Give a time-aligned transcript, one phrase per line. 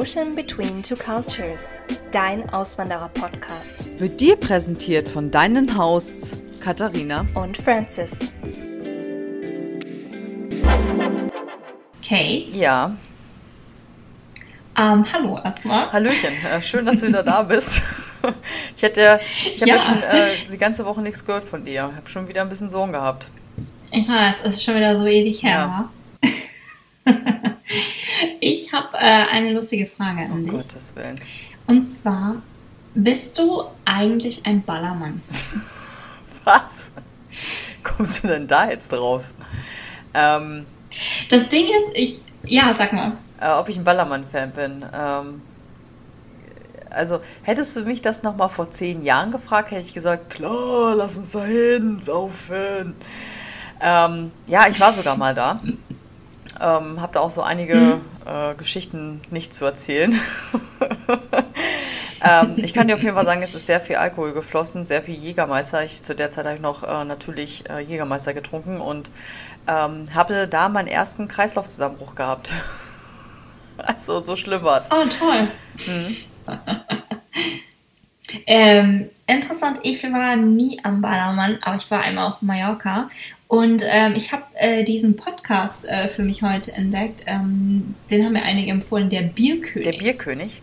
[0.00, 1.78] Ocean Between Two Cultures,
[2.10, 4.00] dein Auswanderer-Podcast.
[4.00, 8.32] Wird dir präsentiert von deinen Hosts Katharina und Francis.
[12.02, 12.50] Kate?
[12.50, 12.96] Ja.
[14.78, 15.92] Ähm, hallo erstmal.
[15.92, 17.82] Hallöchen, schön, dass du wieder da bist.
[18.76, 19.20] Ich hätte,
[19.54, 19.76] ich habe ja.
[19.76, 19.78] ja.
[19.78, 21.88] schon äh, die ganze Woche nichts gehört von dir.
[21.90, 23.30] Ich habe schon wieder ein bisschen Sorgen gehabt.
[23.90, 25.90] Ich weiß, es ist schon wieder so ewig her.
[26.24, 27.12] Ja.
[28.40, 30.52] ich habe äh, eine lustige Frage an dich.
[30.52, 31.16] Gottes Willen.
[31.66, 32.36] Und zwar,
[32.94, 35.22] bist du eigentlich ein Ballermann?
[36.44, 36.92] Was?
[37.82, 39.24] Kommst du denn da jetzt drauf?
[40.14, 40.66] Ähm,
[41.28, 42.20] das Ding ist, ich.
[42.44, 43.12] Ja, sag mal.
[43.40, 44.84] Äh, ob ich ein Ballermann-Fan bin.
[44.92, 45.42] Ähm,
[46.90, 51.16] also hättest du mich das nochmal vor zehn Jahren gefragt, hätte ich gesagt, klar, lass
[51.16, 52.94] uns da hin, saufen.
[53.80, 55.60] Ähm, ja, ich war sogar mal da.
[56.60, 58.00] Ähm, habe da auch so einige mhm.
[58.26, 60.14] äh, Geschichten nicht zu erzählen.
[62.22, 65.02] ähm, ich kann dir auf jeden Fall sagen, es ist sehr viel Alkohol geflossen, sehr
[65.02, 65.84] viel Jägermeister.
[65.84, 69.10] Ich, zu der Zeit habe ich noch äh, natürlich äh, Jägermeister getrunken und
[69.66, 72.52] ähm, habe da meinen ersten Kreislaufzusammenbruch gehabt.
[73.78, 74.90] also so schlimm war es.
[74.90, 75.48] Oh, toll.
[75.86, 76.16] Mhm.
[78.46, 83.08] ähm, interessant, ich war nie am Ballermann, aber ich war einmal auf Mallorca
[83.50, 87.24] und ähm, ich habe äh, diesen Podcast äh, für mich heute entdeckt.
[87.26, 89.90] Ähm, den haben mir einige empfohlen, der Bierkönig.
[89.90, 90.62] Der Bierkönig?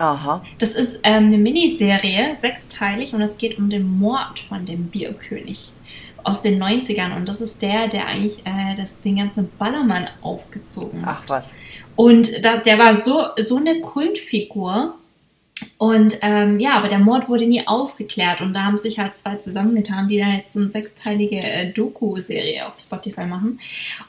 [0.00, 0.44] Aha.
[0.58, 5.70] Das ist ähm, eine Miniserie, sechsteilig, und es geht um den Mord von dem Bierkönig
[6.24, 7.14] aus den 90ern.
[7.14, 11.18] Und das ist der, der eigentlich äh, das, den ganzen Ballermann aufgezogen hat.
[11.20, 11.54] Ach was.
[11.94, 14.96] Und da, der war so, so eine Kultfigur.
[15.78, 18.40] Und ähm, ja, aber der Mord wurde nie aufgeklärt.
[18.40, 22.66] Und da haben sich halt zwei zusammengetan, die da jetzt so eine sechsteilige äh, Doku-Serie
[22.66, 23.60] auf Spotify machen.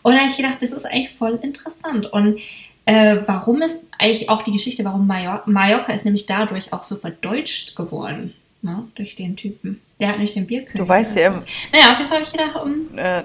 [0.01, 2.11] Und da habe ich gedacht, das ist eigentlich voll interessant.
[2.11, 2.39] Und
[2.85, 6.95] äh, warum ist eigentlich auch die Geschichte, warum Mallorca, Mallorca ist nämlich dadurch auch so
[6.95, 9.81] verdeutscht geworden, ne, durch den Typen.
[9.99, 10.77] Der hat nicht den Bierkönig.
[10.77, 11.43] Du weißt ja.
[11.71, 13.23] Naja, auf jeden Fall habe ich gedacht, um, äh,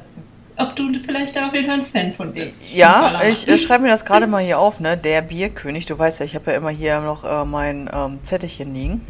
[0.56, 2.74] ob du vielleicht da auf jeden Fall ein Fan von bist.
[2.74, 4.96] Ja, ich äh, schreibe mir das gerade mal hier auf, ne?
[4.96, 5.86] Der Bierkönig.
[5.86, 9.06] Du weißt ja, ich habe ja immer hier noch äh, mein ähm, Zettelchen liegen.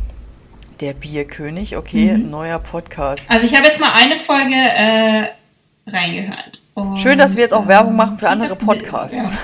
[0.80, 2.30] Der Bierkönig, okay, mhm.
[2.30, 3.30] neuer Podcast.
[3.30, 5.28] Also ich habe jetzt mal eine Folge äh,
[5.86, 6.60] reingehört.
[6.96, 9.30] Schön, dass wir jetzt auch Werbung machen für andere Podcasts.
[9.30, 9.38] Ja.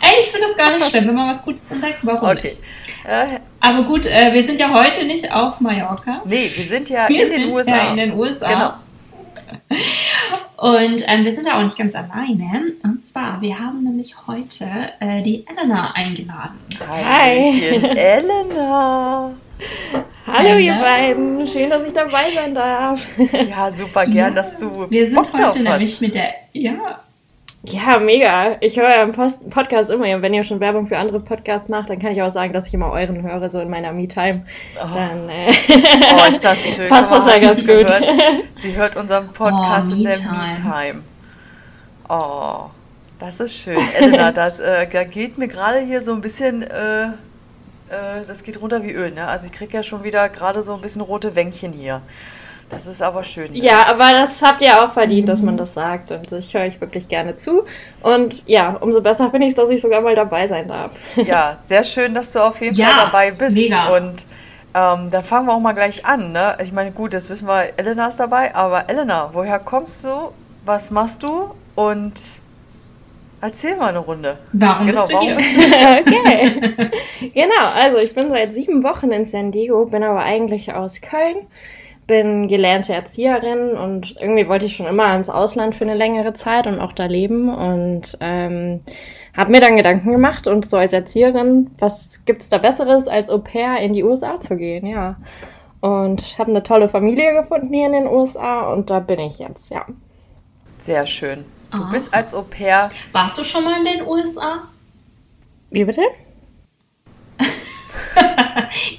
[0.08, 2.42] Ey, ich finde das gar nicht schlimm, wenn man was Gutes entdeckt, warum okay.
[2.42, 2.62] nicht?
[3.04, 6.22] Äh, Aber gut, äh, wir sind ja heute nicht auf Mallorca.
[6.24, 7.76] Nee, wir sind ja wir in den USA.
[7.76, 8.48] Ja in den USA.
[8.48, 8.72] Genau.
[10.56, 12.72] Und ähm, wir sind da auch nicht ganz alleine.
[12.82, 14.64] Und zwar, wir haben nämlich heute
[14.98, 16.58] äh, die Elena eingeladen.
[16.88, 19.32] Hi, Elena.
[20.26, 23.06] Hallo ihr beiden, schön, dass ich dabei sein darf.
[23.48, 24.90] Ja, super gern, ja, dass du.
[24.90, 27.00] Wir sind Bock heute nämlich mit der, ja,
[27.72, 28.56] ja, mega.
[28.60, 31.90] Ich höre ja im Post Podcast immer, wenn ihr schon Werbung für andere Podcasts macht,
[31.90, 34.44] dann kann ich auch sagen, dass ich immer euren höre, so in meiner Me-Time.
[34.76, 34.86] Oh.
[34.94, 36.88] Dann äh, oh, ist das schön.
[36.88, 37.68] passt das ja ganz gut.
[37.68, 38.10] Gehört?
[38.54, 41.02] Sie hört unseren Podcast oh, in der Me-Time.
[42.08, 42.66] Oh,
[43.18, 43.78] das ist schön.
[43.96, 48.60] Elena, das äh, da geht mir gerade hier so ein bisschen, äh, äh, das geht
[48.60, 49.12] runter wie Öl.
[49.12, 49.26] Ne?
[49.26, 52.02] Also ich kriege ja schon wieder gerade so ein bisschen rote Wänkchen hier.
[52.70, 53.54] Das ist aber schön.
[53.54, 56.10] Ja, aber das habt ihr auch verdient, dass man das sagt.
[56.10, 57.64] Und ich höre euch wirklich gerne zu.
[58.02, 60.92] Und ja, umso besser finde ich es, dass ich sogar mal dabei sein darf.
[61.16, 63.56] Ja, sehr schön, dass du auf jeden ja, Fall dabei bist.
[63.56, 63.96] Mega.
[63.96, 64.26] Und
[64.74, 66.32] ähm, dann fangen wir auch mal gleich an.
[66.32, 66.58] Ne?
[66.62, 68.54] Ich meine, gut, das wissen wir, Elena ist dabei.
[68.54, 70.32] Aber Elena, woher kommst du?
[70.66, 71.54] Was machst du?
[71.74, 72.42] Und
[73.40, 74.38] Erzähl mal eine Runde.
[74.52, 75.36] Warum genau, bist du warum hier?
[75.36, 75.60] Bist du
[76.00, 77.30] okay.
[77.34, 81.46] genau, also ich bin seit sieben Wochen in San Diego, bin aber eigentlich aus Köln
[82.08, 86.66] bin gelernte Erzieherin und irgendwie wollte ich schon immer ins Ausland für eine längere Zeit
[86.66, 88.80] und auch da leben und ähm,
[89.36, 93.38] habe mir dann Gedanken gemacht und so als Erzieherin, was gibt's da Besseres als Au
[93.38, 95.16] pair in die USA zu gehen, ja.
[95.80, 99.70] Und habe eine tolle Familie gefunden hier in den USA und da bin ich jetzt,
[99.70, 99.84] ja.
[100.78, 101.44] Sehr schön.
[101.70, 101.90] Du Aha.
[101.92, 102.88] bist als Au pair.
[103.12, 104.62] Warst du schon mal in den USA?
[105.70, 106.02] Wie bitte?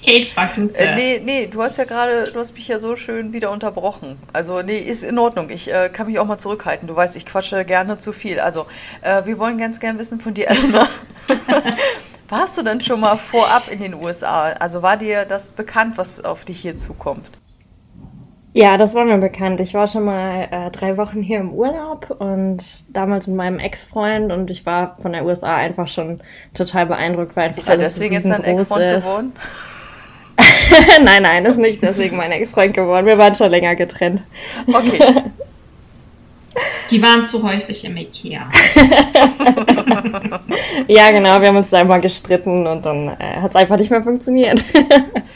[0.09, 3.51] Kate äh, Nee, nee, du hast ja gerade, du hast mich ja so schön wieder
[3.51, 4.17] unterbrochen.
[4.33, 5.49] Also, nee, ist in Ordnung.
[5.49, 6.87] Ich äh, kann mich auch mal zurückhalten.
[6.87, 8.39] Du weißt, ich quatsche gerne zu viel.
[8.39, 8.65] Also,
[9.01, 10.87] äh, wir wollen ganz gern wissen von dir, Elena.
[12.29, 14.51] Warst du denn schon mal vorab in den USA?
[14.59, 17.29] Also, war dir das bekannt, was auf dich hier zukommt?
[18.53, 19.59] Ja, das war mir bekannt.
[19.59, 24.31] Ich war schon mal äh, drei Wochen hier im Urlaub und damals mit meinem Ex-Freund
[24.31, 26.19] und ich war von der USA einfach schon
[26.55, 29.33] total beeindruckt, weil einfach Ist er deswegen jetzt dein Ex-Freund geworden?
[31.03, 33.05] nein, nein, ist nicht deswegen mein Ex-Freund geworden.
[33.05, 34.21] Wir waren schon länger getrennt.
[34.67, 34.99] Okay.
[36.89, 38.49] Die waren zu häufig im Ikea.
[40.87, 43.91] ja, genau, wir haben uns da einmal gestritten und dann äh, hat es einfach nicht
[43.91, 44.65] mehr funktioniert.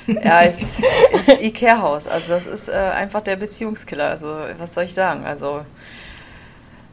[0.08, 0.82] ja, es
[1.14, 2.08] ist Ikea-Haus.
[2.08, 4.10] Also das ist äh, einfach der Beziehungskiller.
[4.10, 5.24] Also was soll ich sagen?
[5.26, 5.62] Also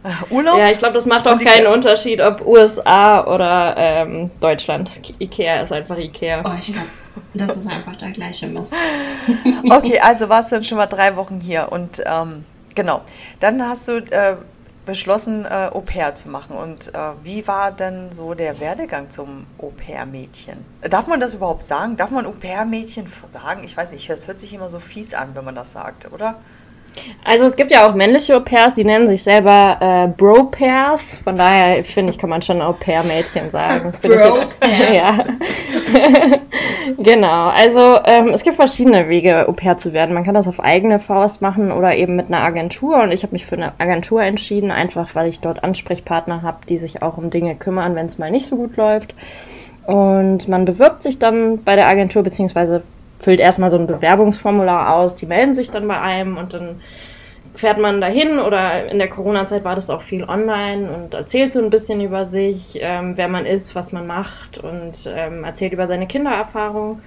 [0.05, 0.59] äh, Urlaub?
[0.59, 4.91] Ja, ich glaube, das macht auch keinen Unterschied, ob USA oder ähm, Deutschland.
[5.19, 6.43] Ikea ist einfach Ikea.
[6.45, 6.89] Oh, ich glaube,
[7.35, 8.73] das ist einfach der gleiche Mist.
[9.71, 13.03] okay, also warst du dann schon mal drei Wochen hier und ähm, genau.
[13.41, 14.37] Dann hast du äh,
[14.87, 16.57] beschlossen, äh, Au pair zu machen.
[16.57, 20.65] Und äh, wie war denn so der Werdegang zum Au pair-Mädchen?
[20.83, 21.97] Darf man das überhaupt sagen?
[21.97, 23.63] Darf man Au pair-Mädchen sagen?
[23.65, 26.37] Ich weiß nicht, es hört sich immer so fies an, wenn man das sagt, oder?
[27.25, 31.17] Also es gibt ja auch männliche Au-pairs, die nennen sich selber äh, Bro-Pairs.
[31.23, 33.93] Von daher finde ich, kann man schon Au-pair-Mädchen sagen.
[34.03, 34.49] Bro-Pairs.
[34.95, 35.15] ja.
[36.99, 37.49] genau.
[37.49, 40.15] Also ähm, es gibt verschiedene Wege, Au-pair zu werden.
[40.15, 43.03] Man kann das auf eigene Faust machen oder eben mit einer Agentur.
[43.03, 46.79] Und ich habe mich für eine Agentur entschieden, einfach weil ich dort Ansprechpartner habe, die
[46.79, 49.15] sich auch um Dinge kümmern, wenn es mal nicht so gut läuft.
[49.87, 52.83] Und man bewirbt sich dann bei der Agentur, beziehungsweise
[53.21, 56.81] füllt erstmal so ein Bewerbungsformular aus, die melden sich dann bei einem und dann
[57.55, 61.61] fährt man dahin oder in der Corona-Zeit war das auch viel online und erzählt so
[61.61, 65.87] ein bisschen über sich, ähm, wer man ist, was man macht und ähm, erzählt über
[65.87, 67.01] seine Kindererfahrung.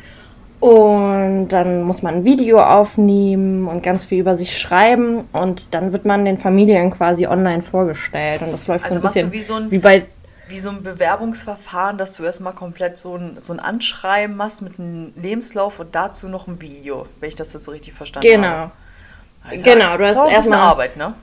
[0.59, 5.91] Und dann muss man ein Video aufnehmen und ganz viel über sich schreiben und dann
[5.91, 8.41] wird man den Familien quasi online vorgestellt.
[8.41, 10.03] Und das läuft also so ein bisschen wie, so ein, wie bei
[10.53, 14.77] wie so ein Bewerbungsverfahren, dass du erstmal komplett so ein, so ein Anschreiben machst mit
[14.77, 18.47] einem Lebenslauf und dazu noch ein Video, wenn ich das jetzt so richtig verstanden genau.
[18.47, 18.71] habe.
[19.49, 21.15] Also genau, du hast erstmal Arbeit, ne?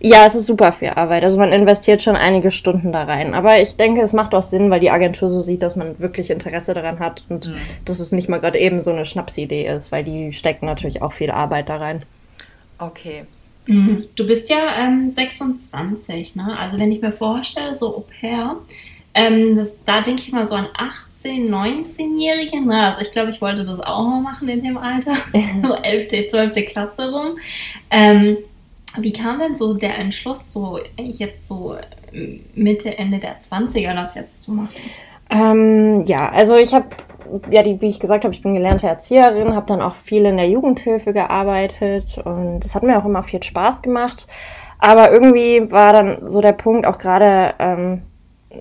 [0.00, 1.22] Ja, es ist super viel Arbeit.
[1.22, 3.34] Also man investiert schon einige Stunden da rein.
[3.34, 6.30] Aber ich denke, es macht auch Sinn, weil die Agentur so sieht, dass man wirklich
[6.30, 7.56] Interesse daran hat und mhm.
[7.84, 11.12] dass es nicht mal gerade eben so eine Schnapsidee ist, weil die stecken natürlich auch
[11.12, 12.00] viel Arbeit da rein.
[12.78, 13.26] Okay.
[13.66, 13.98] Mhm.
[14.16, 16.58] Du bist ja ähm, 26, ne?
[16.58, 18.56] Also wenn ich mir vorstelle, so Au pair,
[19.14, 22.60] ähm, das, da denke ich mal so an 18, 19-Jährige.
[22.60, 22.86] Ne?
[22.86, 25.14] Also ich glaube, ich wollte das auch mal machen in dem Alter,
[25.62, 26.52] so 11., 12.
[26.66, 27.38] Klasse rum.
[27.90, 28.38] Ähm,
[28.98, 31.76] wie kam denn so der Entschluss, so jetzt so
[32.54, 34.70] Mitte, Ende der 20er das jetzt zu machen?
[35.30, 36.88] Ähm, ja, also ich habe
[37.50, 40.36] ja, die, wie ich gesagt habe, ich bin gelernte Erzieherin, habe dann auch viel in
[40.36, 44.26] der Jugendhilfe gearbeitet und das hat mir auch immer viel Spaß gemacht.
[44.78, 48.02] Aber irgendwie war dann so der Punkt, auch gerade ähm,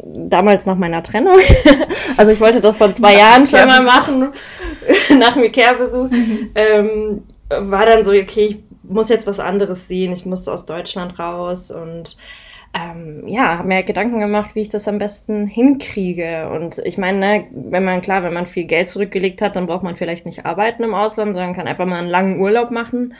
[0.03, 1.37] damals nach meiner Trennung,
[2.17, 4.29] also ich wollte das vor zwei nach Jahren schon mal machen,
[5.19, 6.51] nach dem Ikea-Besuch, mhm.
[6.55, 11.17] ähm, war dann so, okay, ich muss jetzt was anderes sehen, ich muss aus Deutschland
[11.19, 12.17] raus und
[12.73, 16.49] ähm, ja, habe mir Gedanken gemacht, wie ich das am besten hinkriege.
[16.49, 19.83] Und ich meine, ne, wenn man, klar, wenn man viel Geld zurückgelegt hat, dann braucht
[19.83, 23.13] man vielleicht nicht arbeiten im Ausland, sondern kann einfach mal einen langen Urlaub machen.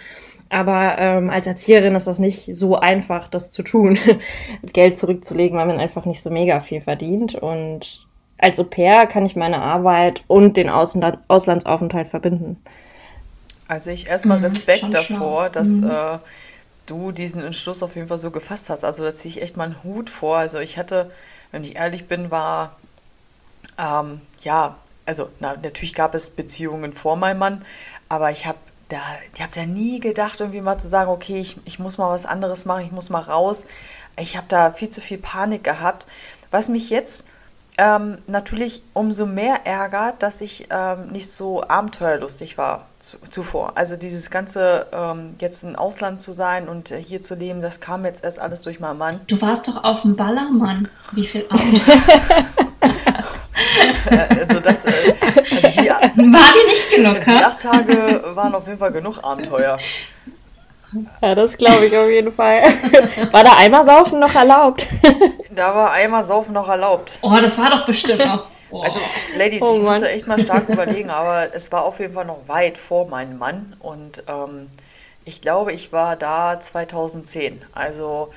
[0.49, 3.97] Aber ähm, als Erzieherin ist das nicht so einfach, das zu tun,
[4.73, 7.35] Geld zurückzulegen, weil man einfach nicht so mega viel verdient.
[7.35, 8.07] Und
[8.37, 12.57] als Au pair kann ich meine Arbeit und den Ausland Auslandsaufenthalt verbinden.
[13.67, 15.89] Also ich erstmal mhm, Respekt mhm, davor, dass mhm.
[15.89, 16.17] äh,
[16.91, 18.83] du diesen Entschluss auf jeden Fall so gefasst hast.
[18.83, 20.37] Also da ziehe ich echt mal einen Hut vor.
[20.37, 21.09] Also ich hatte,
[21.51, 22.75] wenn ich ehrlich bin, war,
[23.77, 27.65] ähm, ja, also na, natürlich gab es Beziehungen vor meinem Mann,
[28.09, 28.57] aber ich habe
[28.89, 29.01] da,
[29.33, 32.25] ich habe da nie gedacht, irgendwie mal zu sagen, okay, ich, ich muss mal was
[32.25, 33.65] anderes machen, ich muss mal raus.
[34.19, 36.05] Ich habe da viel zu viel Panik gehabt.
[36.51, 37.25] Was mich jetzt
[37.77, 43.73] ähm, natürlich umso mehr ärgert, dass ich ähm, nicht so abenteuerlustig war zu, zuvor.
[43.75, 47.79] Also dieses ganze ähm, jetzt im Ausland zu sein und äh, hier zu leben, das
[47.79, 49.21] kam jetzt erst alles durch meinen Mann.
[49.27, 50.87] Du warst doch auf dem Ballermann.
[51.11, 51.81] Wie viel Abend?
[54.29, 55.13] also das, äh,
[55.51, 57.23] also die, war die nicht genug?
[57.25, 59.77] Die acht Tage waren auf jeden Fall genug Abenteuer.
[61.21, 62.63] Ja, das glaube ich auf jeden Fall.
[63.31, 64.85] War da Eimer saufen noch erlaubt?
[65.49, 67.19] Da war Eimer saufen noch erlaubt.
[67.21, 68.47] Oh, das war doch bestimmt noch.
[68.71, 68.81] Oh.
[68.81, 68.99] Also,
[69.35, 72.47] Ladies, oh, ich musste echt mal stark überlegen, aber es war auf jeden Fall noch
[72.47, 74.69] weit vor meinem Mann und ähm,
[75.25, 77.61] ich glaube, ich war da 2010.
[77.73, 78.33] Also,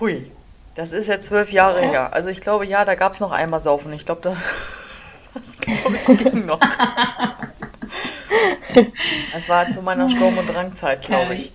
[0.00, 0.30] hui,
[0.74, 1.90] das ist ja zwölf Jahre oh.
[1.90, 2.12] her.
[2.12, 3.92] Also, ich glaube, ja, da gab es noch Eimer saufen.
[3.92, 4.36] Ich glaube, da,
[5.34, 6.60] das glaube ich ging noch.
[9.32, 11.52] Das war zu meiner Sturm- und Drangzeit, glaube ich.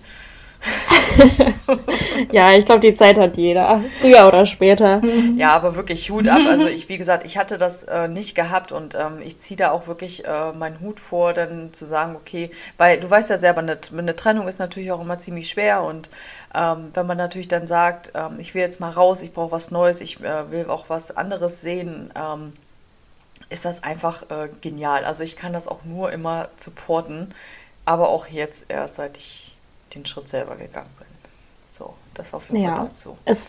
[2.32, 3.82] ja, ich glaube, die Zeit hat jeder.
[4.00, 5.02] Früher oder später.
[5.36, 6.40] Ja, aber wirklich Hut ab.
[6.48, 9.70] Also ich, wie gesagt, ich hatte das äh, nicht gehabt und ähm, ich ziehe da
[9.70, 13.60] auch wirklich äh, meinen Hut vor, dann zu sagen, okay, weil du weißt ja selber,
[13.60, 16.10] eine, eine Trennung ist natürlich auch immer ziemlich schwer und
[16.54, 19.70] ähm, wenn man natürlich dann sagt, ähm, ich will jetzt mal raus, ich brauche was
[19.70, 22.52] Neues, ich äh, will auch was anderes sehen, ähm,
[23.50, 25.04] ist das einfach äh, genial.
[25.04, 27.34] Also ich kann das auch nur immer supporten,
[27.84, 29.43] aber auch jetzt erst, seit ich
[29.94, 31.06] den Schritt selber gegangen bin.
[31.70, 32.76] So, das auf jeden Ja.
[32.76, 33.16] Fall dazu.
[33.24, 33.48] Es,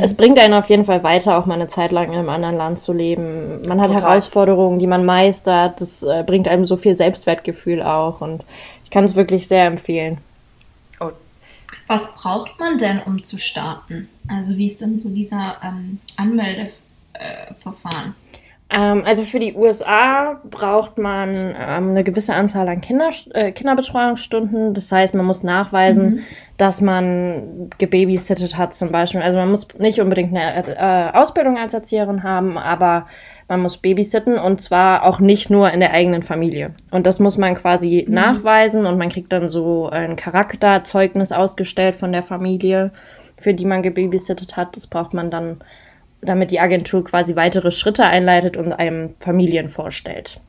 [0.00, 2.56] es bringt einen auf jeden Fall weiter, auch mal eine Zeit lang in einem anderen
[2.56, 3.62] Land zu leben.
[3.68, 4.08] Man hat Total.
[4.10, 5.80] Herausforderungen, die man meistert.
[5.80, 8.20] Das äh, bringt einem so viel Selbstwertgefühl auch.
[8.20, 8.44] Und
[8.84, 10.18] ich kann es wirklich sehr empfehlen.
[11.00, 11.10] Oh,
[11.86, 14.08] Was braucht man denn, um zu starten?
[14.28, 18.14] Also wie ist denn so dieser ähm, Anmeldeverfahren?
[18.72, 24.74] Ähm, also für die USA braucht man ähm, eine gewisse Anzahl an Kinder, äh, Kinderbetreuungsstunden.
[24.74, 26.20] Das heißt, man muss nachweisen,
[26.56, 29.22] dass man gebabysittet hat zum Beispiel.
[29.22, 33.06] Also man muss nicht unbedingt eine äh, Ausbildung als Erzieherin haben, aber
[33.48, 36.72] man muss babysitten und zwar auch nicht nur in der eigenen Familie.
[36.92, 42.12] Und das muss man quasi nachweisen und man kriegt dann so ein Charakterzeugnis ausgestellt von
[42.12, 42.92] der Familie,
[43.36, 44.76] für die man gebabysittet hat.
[44.76, 45.60] Das braucht man dann
[46.22, 50.40] damit die Agentur quasi weitere Schritte einleitet und einem Familien vorstellt.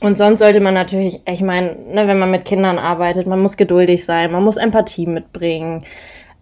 [0.00, 3.56] Und sonst sollte man natürlich, ich meine, ne, wenn man mit Kindern arbeitet, man muss
[3.56, 5.84] geduldig sein, man muss Empathie mitbringen,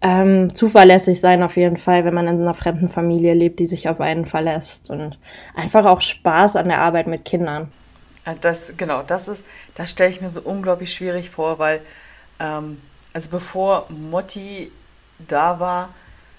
[0.01, 3.89] ähm, zuverlässig sein auf jeden Fall, wenn man in einer fremden Familie lebt, die sich
[3.89, 5.17] auf einen verlässt und
[5.55, 7.71] einfach auch Spaß an der Arbeit mit Kindern.
[8.25, 11.81] Ja, Das, genau, das ist, das stelle ich mir so unglaublich schwierig vor, weil,
[12.39, 12.81] ähm,
[13.13, 14.71] also bevor Motti
[15.27, 15.89] da war,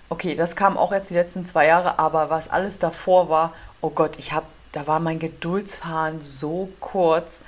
[0.09, 3.91] okay, das kam auch erst die letzten zwei Jahre, aber was alles davor war, oh
[3.91, 7.43] Gott, ich habe, da war mein Geduldsfahren so kurz.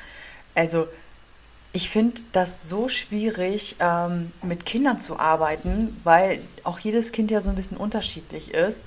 [0.55, 0.89] Also,
[1.73, 7.41] ich finde das so schwierig, ähm, mit Kindern zu arbeiten, weil auch jedes Kind ja
[7.41, 8.87] so ein bisschen unterschiedlich ist.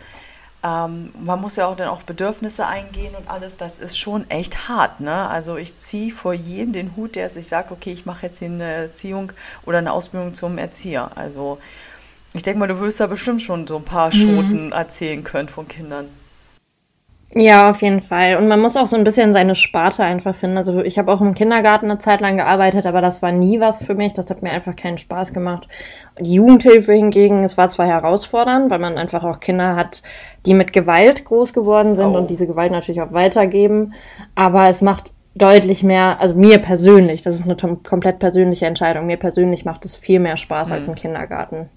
[0.63, 3.57] Ähm, man muss ja auch dann auch Bedürfnisse eingehen und alles.
[3.57, 5.29] Das ist schon echt hart, ne?
[5.29, 8.49] Also ich ziehe vor jedem den Hut, der sich sagt, okay, ich mache jetzt hier
[8.49, 9.31] eine Erziehung
[9.65, 11.11] oder eine Ausbildung zum Erzieher.
[11.15, 11.59] Also
[12.33, 15.67] ich denke mal, du wirst da bestimmt schon so ein paar Schoten erzählen können von
[15.67, 16.07] Kindern.
[17.35, 18.37] Ja, auf jeden Fall.
[18.37, 20.57] Und man muss auch so ein bisschen seine Sparte einfach finden.
[20.57, 23.83] Also ich habe auch im Kindergarten eine Zeit lang gearbeitet, aber das war nie was
[23.83, 24.13] für mich.
[24.13, 25.67] Das hat mir einfach keinen Spaß gemacht.
[26.19, 30.03] Die Jugendhilfe hingegen, es war zwar herausfordernd, weil man einfach auch Kinder hat,
[30.45, 32.17] die mit Gewalt groß geworden sind Oh.
[32.17, 33.95] und diese Gewalt natürlich auch weitergeben.
[34.35, 39.07] Aber es macht deutlich mehr, also mir persönlich, das ist eine komplett persönliche Entscheidung.
[39.07, 41.69] Mir persönlich macht es viel mehr Spaß als im Kindergarten.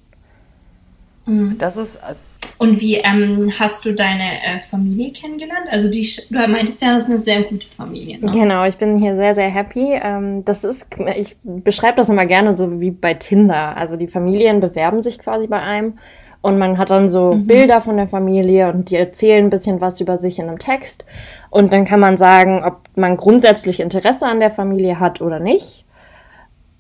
[1.59, 2.25] Das ist, also,
[2.59, 5.67] Und wie ähm, hast du deine äh, Familie kennengelernt?
[5.71, 8.19] Also die, du meintest ja, das ist eine sehr gute Familie.
[8.19, 8.31] Ne?
[8.31, 9.99] Genau, ich bin hier sehr, sehr happy.
[10.01, 13.77] Ähm, das ist, ich beschreibe das immer gerne so wie bei Tinder.
[13.77, 15.99] Also die Familien bewerben sich quasi bei einem
[16.43, 20.01] und man hat dann so Bilder von der Familie und die erzählen ein bisschen was
[20.01, 21.05] über sich in einem Text.
[21.51, 25.86] Und dann kann man sagen, ob man grundsätzlich Interesse an der Familie hat oder nicht.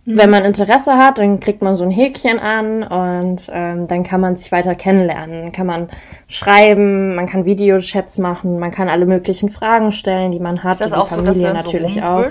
[0.08, 4.20] Wenn man Interesse hat, dann klickt man so ein Häkchen an und ähm, dann kann
[4.20, 5.42] man sich weiter kennenlernen.
[5.42, 5.88] Dann kann man
[6.28, 10.72] schreiben, man kann Videochats machen, man kann alle möglichen Fragen stellen, die man hat.
[10.74, 12.24] ist das auch so, dass du dann so natürlich auch.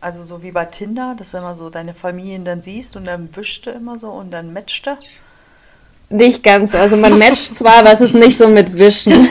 [0.00, 3.28] Also so wie bei Tinder, dass du immer so deine Familien dann siehst und dann
[3.34, 4.96] wischte immer so und dann matchte?
[6.08, 6.74] Nicht ganz.
[6.74, 9.12] Also man matcht zwar, aber es ist nicht so mit Wischen.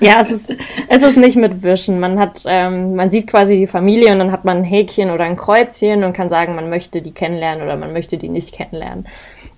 [0.00, 0.52] ja, es ist,
[0.88, 1.98] es ist nicht mit Wischen.
[1.98, 5.24] Man hat, ähm, man sieht quasi die Familie und dann hat man ein Häkchen oder
[5.24, 9.08] ein Kreuzchen und kann sagen, man möchte die kennenlernen oder man möchte die nicht kennenlernen.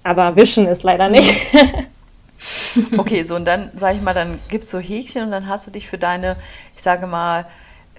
[0.03, 1.33] Aber Wischen ist leider nicht.
[2.97, 5.71] Okay, so und dann, sag ich mal, dann gibt's so Häkchen und dann hast du
[5.71, 6.37] dich für deine,
[6.75, 7.47] ich sage mal,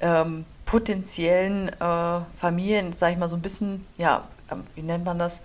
[0.01, 5.17] ähm, potenziellen äh, Familien, sag ich mal, so ein bisschen, ja, ähm, wie nennt man
[5.17, 5.43] das?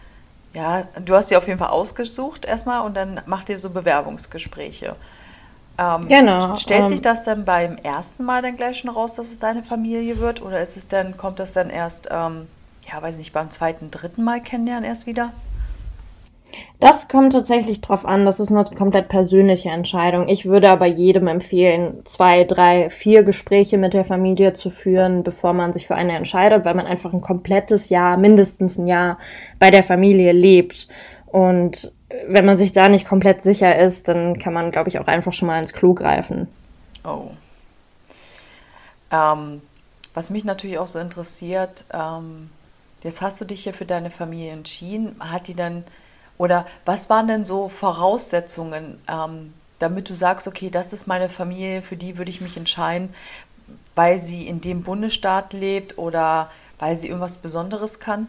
[0.55, 4.97] Ja, du hast sie auf jeden Fall ausgesucht erstmal und dann macht ihr so Bewerbungsgespräche.
[5.79, 9.29] Ähm, Genau, Stellt ähm, sich das dann beim ersten Mal dann gleich schon raus, dass
[9.29, 10.43] es deine Familie wird?
[10.43, 12.49] Oder ist es dann, kommt das dann erst, ähm,
[12.91, 15.33] ja, weiß nicht, beim zweiten, dritten Mal kennenlernen erst wieder?
[16.81, 18.25] Das kommt tatsächlich drauf an.
[18.25, 20.29] Das ist eine komplett persönliche Entscheidung.
[20.29, 25.53] Ich würde aber jedem empfehlen, zwei, drei, vier Gespräche mit der Familie zu führen, bevor
[25.53, 29.19] man sich für eine entscheidet, weil man einfach ein komplettes Jahr, mindestens ein Jahr
[29.59, 30.89] bei der Familie lebt.
[31.27, 31.93] Und
[32.27, 35.33] wenn man sich da nicht komplett sicher ist, dann kann man, glaube ich, auch einfach
[35.33, 36.49] schon mal ins Klo greifen.
[37.05, 37.31] Oh.
[39.11, 39.63] Ähm,
[40.15, 42.51] was mich natürlich auch so interessiert, ähm,
[43.03, 45.17] jetzt hast du dich ja für deine Familie entschieden.
[45.21, 45.85] Hat die dann,
[46.39, 51.83] oder was waren denn so Voraussetzungen, ähm, damit du sagst, okay, das ist meine Familie,
[51.83, 53.11] für die würde ich mich entscheiden,
[53.95, 58.29] weil sie in dem Bundesstaat lebt oder weil sie irgendwas Besonderes kann?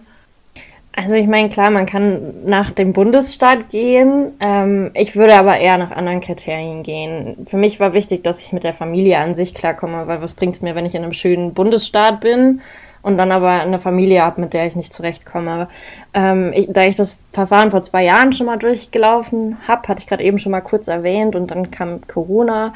[0.91, 4.33] Also ich meine, klar, man kann nach dem Bundesstaat gehen.
[4.39, 7.45] Ähm, ich würde aber eher nach anderen Kriterien gehen.
[7.47, 10.55] Für mich war wichtig, dass ich mit der Familie an sich klarkomme, weil was bringt
[10.55, 12.61] es mir, wenn ich in einem schönen Bundesstaat bin
[13.01, 15.67] und dann aber eine Familie habe, mit der ich nicht zurechtkomme.
[16.13, 20.07] Ähm, ich, da ich das Verfahren vor zwei Jahren schon mal durchgelaufen habe, hatte ich
[20.07, 22.73] gerade eben schon mal kurz erwähnt und dann kam Corona.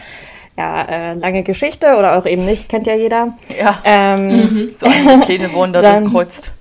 [0.56, 3.34] Ja, äh, lange Geschichte oder auch eben nicht, kennt ja jeder.
[3.60, 6.53] Ja, Ähm, so einige Pläne wurden da durchkreuzt.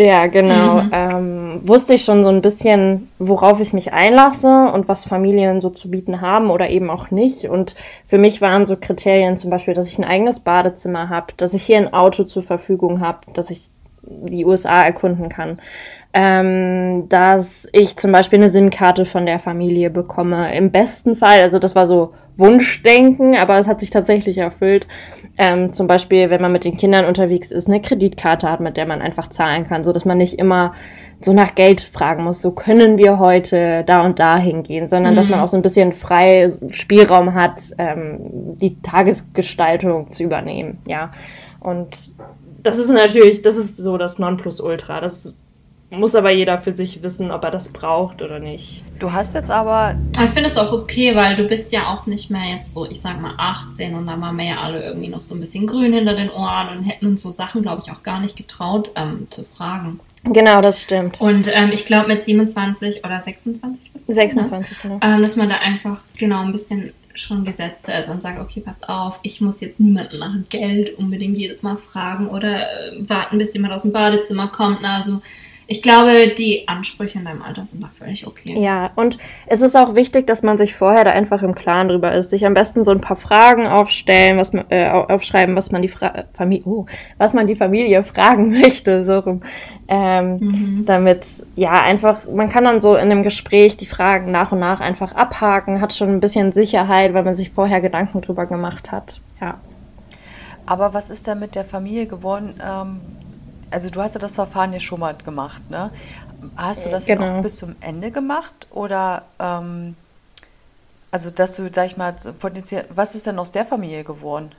[0.00, 0.82] Ja, genau.
[0.82, 0.90] Mhm.
[0.92, 5.70] Ähm, wusste ich schon so ein bisschen, worauf ich mich einlasse und was Familien so
[5.70, 7.46] zu bieten haben oder eben auch nicht.
[7.48, 7.74] Und
[8.06, 11.64] für mich waren so Kriterien zum Beispiel, dass ich ein eigenes Badezimmer habe, dass ich
[11.64, 13.70] hier ein Auto zur Verfügung habe, dass ich
[14.02, 15.58] die USA erkunden kann.
[16.20, 20.52] Ähm, dass ich zum Beispiel eine SIM-Karte von der Familie bekomme.
[20.52, 24.88] Im besten Fall, also das war so Wunschdenken, aber es hat sich tatsächlich erfüllt.
[25.36, 28.86] Ähm, zum Beispiel, wenn man mit den Kindern unterwegs ist, eine Kreditkarte hat, mit der
[28.86, 30.72] man einfach zahlen kann, so dass man nicht immer
[31.20, 35.16] so nach Geld fragen muss, so können wir heute da und da hingehen, sondern mhm.
[35.18, 35.44] dass man mhm.
[35.44, 41.12] auch so ein bisschen frei Spielraum hat, ähm, die Tagesgestaltung zu übernehmen, ja.
[41.60, 42.10] Und
[42.64, 45.00] das ist natürlich, das ist so das Nonplusultra.
[45.00, 45.36] Das
[45.90, 48.82] muss aber jeder für sich wissen, ob er das braucht oder nicht.
[48.98, 49.94] Du hast jetzt aber.
[50.22, 53.00] Ich finde es auch okay, weil du bist ja auch nicht mehr jetzt so, ich
[53.00, 55.92] sag mal 18 und da waren wir ja alle irgendwie noch so ein bisschen grün
[55.92, 59.26] hinter den Ohren und hätten uns so Sachen, glaube ich, auch gar nicht getraut ähm,
[59.30, 60.00] zu fragen.
[60.24, 61.20] Genau, das stimmt.
[61.20, 64.98] Und ähm, ich glaube mit 27 oder 26 bist du, 26, ne?
[64.98, 64.98] genau.
[65.02, 68.82] Ähm, dass man da einfach genau ein bisschen schon Gesetze ist und sagt, okay, pass
[68.82, 73.54] auf, ich muss jetzt niemanden nach Geld unbedingt jedes Mal fragen oder äh, warten, bis
[73.54, 74.80] jemand aus dem Badezimmer kommt.
[74.82, 75.20] Na, also
[75.70, 78.58] ich glaube, die Ansprüche in deinem Alter sind da völlig okay.
[78.58, 82.14] Ja, und es ist auch wichtig, dass man sich vorher da einfach im Klaren drüber
[82.14, 82.30] ist.
[82.30, 85.88] Sich am besten so ein paar Fragen aufstellen, was man, äh, aufschreiben, was man die
[85.88, 86.86] Fra Familie, oh,
[87.18, 89.42] was man die Familie fragen möchte, so rum.
[89.88, 90.84] Ähm, mhm.
[90.86, 94.80] Damit, ja, einfach, man kann dann so in einem Gespräch die Fragen nach und nach
[94.80, 99.20] einfach abhaken, hat schon ein bisschen Sicherheit, weil man sich vorher Gedanken drüber gemacht hat.
[99.38, 99.58] Ja.
[100.64, 102.54] Aber was ist da mit der Familie geworden?
[102.66, 103.00] Ähm
[103.70, 105.90] also du hast ja das Verfahren ja schon mal gemacht, ne?
[106.56, 107.38] Hast du das genau.
[107.38, 109.96] auch bis zum Ende gemacht oder ähm,
[111.10, 114.52] also dass du, sag ich mal, potenziell, was ist denn aus der Familie geworden?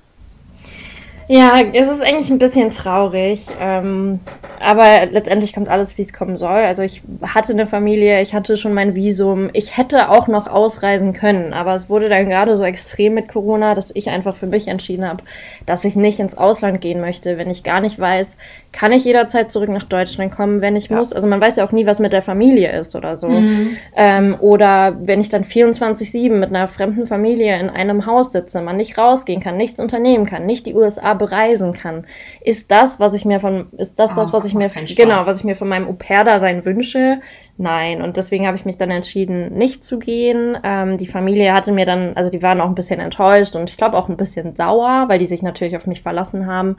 [1.32, 4.20] Ja, es ist eigentlich ein bisschen traurig, ähm,
[4.60, 6.50] aber letztendlich kommt alles, wie es kommen soll.
[6.50, 11.13] Also ich hatte eine Familie, ich hatte schon mein Visum, ich hätte auch noch ausreisen
[11.13, 14.67] können, aber es wurde dann gerade so extrem mit Corona, dass ich einfach für mich
[14.67, 15.24] entschieden habe,
[15.67, 18.36] dass ich nicht ins Ausland gehen möchte, wenn ich gar nicht weiß,
[18.71, 20.97] kann ich jederzeit zurück nach Deutschland kommen, wenn ich ja.
[20.97, 21.12] muss.
[21.12, 23.27] Also man weiß ja auch nie, was mit der Familie ist oder so.
[23.27, 23.77] Mhm.
[23.95, 28.77] Ähm, oder wenn ich dann 24-7 mit einer fremden Familie in einem Haus sitze, man
[28.77, 32.05] nicht rausgehen kann, nichts unternehmen kann, nicht die USA bereisen kann.
[32.41, 35.39] Ist das, was ich mir von, ist das oh, das, was ich mir, genau, was
[35.39, 37.21] ich mir von meinem Au-pair-Dasein wünsche?
[37.62, 38.02] Nein.
[38.02, 40.58] Und deswegen habe ich mich dann entschieden, nicht zu gehen.
[40.63, 43.76] Ähm, die Familie hatte mir dann, also die waren auch ein bisschen enttäuscht und ich
[43.76, 46.78] glaube auch ein bisschen sauer, weil die sich natürlich auf mich verlassen haben.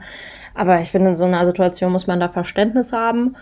[0.55, 3.35] Aber ich finde, in so einer Situation muss man da Verständnis haben.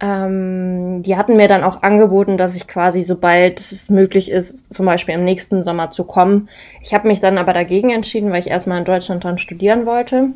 [0.00, 4.84] Ähm, die hatten mir dann auch angeboten, dass ich quasi, sobald es möglich ist, zum
[4.84, 6.48] Beispiel im nächsten Sommer zu kommen.
[6.80, 10.30] Ich habe mich dann aber dagegen entschieden, weil ich erstmal in Deutschland dann studieren wollte.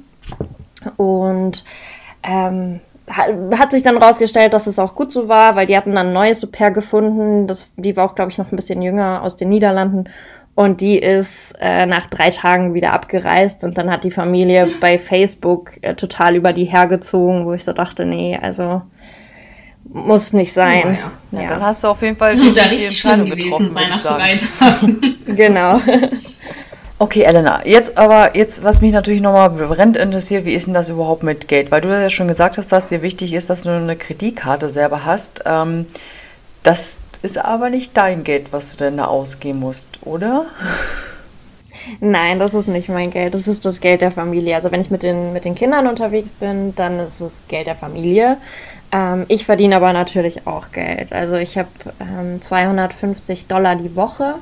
[0.96, 1.64] Und
[2.22, 6.08] ähm, hat sich dann rausgestellt, dass es auch gut so war, weil die hatten dann
[6.08, 7.46] ein neues Au-pair gefunden.
[7.46, 10.08] Das, die war auch, glaube ich, noch ein bisschen jünger aus den Niederlanden.
[10.54, 14.98] Und die ist äh, nach drei Tagen wieder abgereist und dann hat die Familie bei
[14.98, 18.80] Facebook äh, total über die hergezogen, wo ich so dachte, nee, also
[19.84, 20.82] muss nicht sein.
[20.84, 21.12] Oh, ja.
[21.32, 21.46] Ja, ja.
[21.46, 25.16] Dann hast du auf jeden Fall die richtige Entscheidung getroffen, sein nach drei Tagen.
[25.26, 25.80] genau.
[26.98, 30.88] Okay, Elena, jetzt aber, jetzt, was mich natürlich nochmal brennend interessiert, wie ist denn das
[30.88, 31.70] überhaupt mit Geld?
[31.70, 35.04] Weil du ja schon gesagt hast, dass dir wichtig ist, dass du eine Kreditkarte selber
[35.04, 35.42] hast.
[35.44, 35.84] Ähm,
[36.62, 40.46] das ist aber nicht dein Geld, was du denn da ausgeben musst, oder?
[42.00, 43.34] Nein, das ist nicht mein Geld.
[43.34, 44.56] Das ist das Geld der Familie.
[44.56, 47.74] Also wenn ich mit den, mit den Kindern unterwegs bin, dann ist es Geld der
[47.74, 48.38] Familie.
[48.90, 51.12] Ähm, ich verdiene aber natürlich auch Geld.
[51.12, 51.68] Also ich habe
[52.00, 54.36] ähm, 250 Dollar die Woche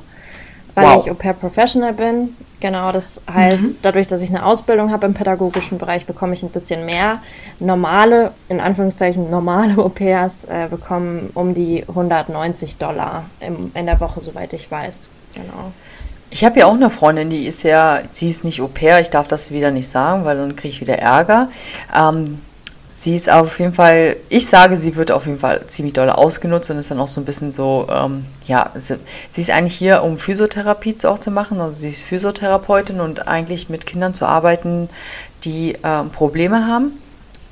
[0.75, 1.05] weil wow.
[1.05, 2.35] ich Au pair Professional bin.
[2.59, 3.77] Genau, das heißt, mhm.
[3.81, 7.21] dadurch, dass ich eine Ausbildung habe im pädagogischen Bereich, bekomme ich ein bisschen mehr.
[7.59, 13.99] Normale, in Anführungszeichen normale Au pairs äh, bekommen um die 190 Dollar im, in der
[13.99, 15.07] Woche, soweit ich weiß.
[15.33, 15.71] Genau.
[16.29, 19.09] Ich habe ja auch eine Freundin, die ist ja, sie ist nicht Au pair, ich
[19.09, 21.49] darf das wieder nicht sagen, weil dann kriege ich wieder Ärger.
[21.95, 22.39] Ähm,
[23.05, 26.71] sie ist auf jeden Fall, ich sage, sie wird auf jeden Fall ziemlich doll ausgenutzt
[26.71, 28.97] und ist dann auch so ein bisschen so, ähm, ja, sie,
[29.29, 31.61] sie, ist eigentlich hier, um Physiotherapie auch zu machen.
[31.61, 34.89] Also sie ist Physiotherapeutin und eigentlich mit Kindern zu arbeiten,
[35.43, 36.93] die ähm, Probleme haben.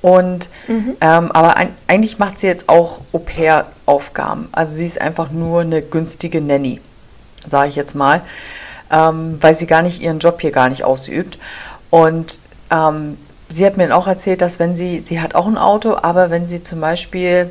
[0.01, 0.97] Und mhm.
[0.99, 4.49] ähm, aber ein, eigentlich macht sie jetzt auch Au-pair-Aufgaben.
[4.53, 6.81] Also sie ist einfach nur eine günstige Nanny,
[7.47, 8.21] sage ich jetzt mal,
[8.89, 11.37] ähm, weil sie gar nicht ihren Job hier gar nicht ausübt.
[11.91, 12.39] Und
[12.71, 13.19] ähm,
[13.53, 16.29] sie hat mir dann auch erzählt, dass wenn sie, sie hat auch ein Auto, aber
[16.29, 17.49] wenn sie zum Beispiel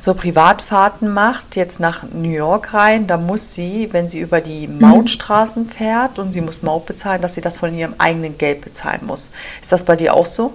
[0.00, 4.68] so Privatfahrten macht, jetzt nach New York rein, da muss sie, wenn sie über die
[4.68, 4.80] mhm.
[4.80, 9.00] Mautstraßen fährt und sie muss Maut bezahlen, dass sie das von ihrem eigenen Geld bezahlen
[9.06, 9.30] muss.
[9.60, 10.54] Ist das bei dir auch so?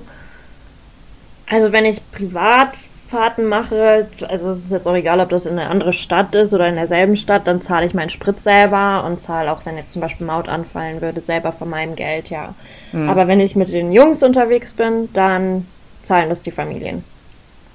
[1.49, 2.69] Also wenn ich privat
[3.13, 6.53] Fahrten mache, also es ist jetzt auch egal, ob das in eine andere Stadt ist
[6.53, 9.91] oder in derselben Stadt, dann zahle ich meinen Sprit selber und zahle auch, wenn jetzt
[9.91, 12.55] zum Beispiel Maut anfallen würde, selber von meinem Geld, ja.
[12.91, 13.09] Mhm.
[13.09, 15.67] Aber wenn ich mit den Jungs unterwegs bin, dann
[16.01, 17.03] zahlen das die Familien.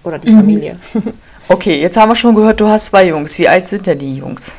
[0.02, 0.36] Oder die mhm.
[0.36, 0.76] Familie.
[1.50, 3.38] Okay, jetzt haben wir schon gehört, du hast zwei Jungs.
[3.38, 4.54] Wie alt sind denn die Jungs?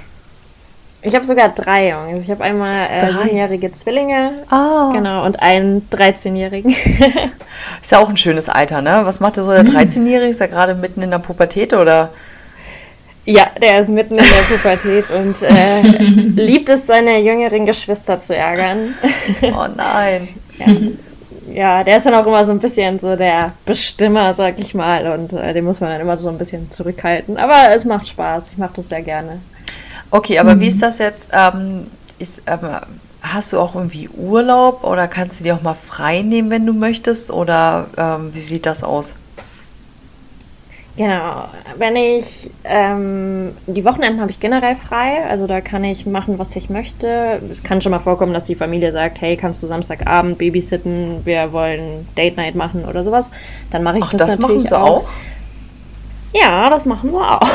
[1.02, 2.24] Ich habe sogar drei Jungs.
[2.24, 4.92] Ich habe einmal äh, siebenjährige Zwillinge ah.
[4.94, 6.72] genau, und einen 13-jährigen.
[7.82, 9.02] ist ja auch ein schönes Alter, ne?
[9.04, 10.26] Was macht so der 13-Jährige?
[10.26, 10.32] Mhm.
[10.32, 12.10] Ist er gerade mitten in der Pubertät oder?
[13.24, 15.82] Ja, der ist mitten in der Pubertät und äh,
[16.46, 18.96] liebt es, seine jüngeren Geschwister zu ärgern.
[19.42, 20.28] Oh nein.
[20.58, 20.68] ja.
[21.54, 21.84] ja.
[21.86, 25.08] der ist dann auch immer so ein bisschen so der Bestimmer, sag ich mal.
[25.14, 27.38] Und äh, den muss man dann immer so ein bisschen zurückhalten.
[27.38, 28.50] Aber es macht Spaß.
[28.52, 29.40] Ich mache das sehr gerne.
[30.12, 30.60] Okay, aber mhm.
[30.62, 31.30] wie ist das jetzt?
[31.32, 32.60] Ähm, ist, ähm,
[33.22, 36.74] hast du auch irgendwie Urlaub oder kannst du dir auch mal frei nehmen, wenn du
[36.74, 37.32] möchtest?
[37.32, 39.16] Oder ähm, wie sieht das aus?
[40.98, 41.46] Genau,
[41.78, 46.54] wenn ich ähm, die Wochenenden habe ich generell frei, also da kann ich machen, was
[46.58, 47.40] ich möchte.
[47.50, 51.54] Es kann schon mal vorkommen, dass die Familie sagt, hey, kannst du Samstagabend babysitten, wir
[51.54, 53.32] wollen Date Night machen oder sowas.
[53.72, 55.04] Dann mache ich Ach, das, das natürlich machen sie auch.
[55.04, 55.10] auch.
[56.34, 57.42] Ja, das machen wir auch.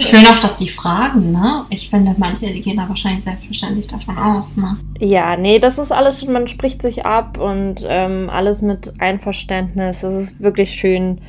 [0.00, 1.66] Schön auch, dass die fragen, ne?
[1.68, 4.76] Ich finde, manche die gehen da wahrscheinlich selbstverständlich davon aus, ne?
[4.98, 10.00] Ja, nee, das ist alles, man spricht sich ab und ähm, alles mit Einverständnis.
[10.00, 11.20] Das ist wirklich schön,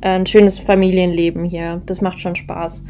[0.00, 1.80] äh, ein schönes Familienleben hier.
[1.86, 2.84] Das macht schon Spaß.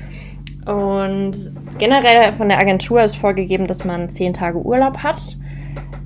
[0.65, 1.33] Und
[1.79, 5.37] generell von der Agentur ist vorgegeben, dass man zehn Tage Urlaub hat.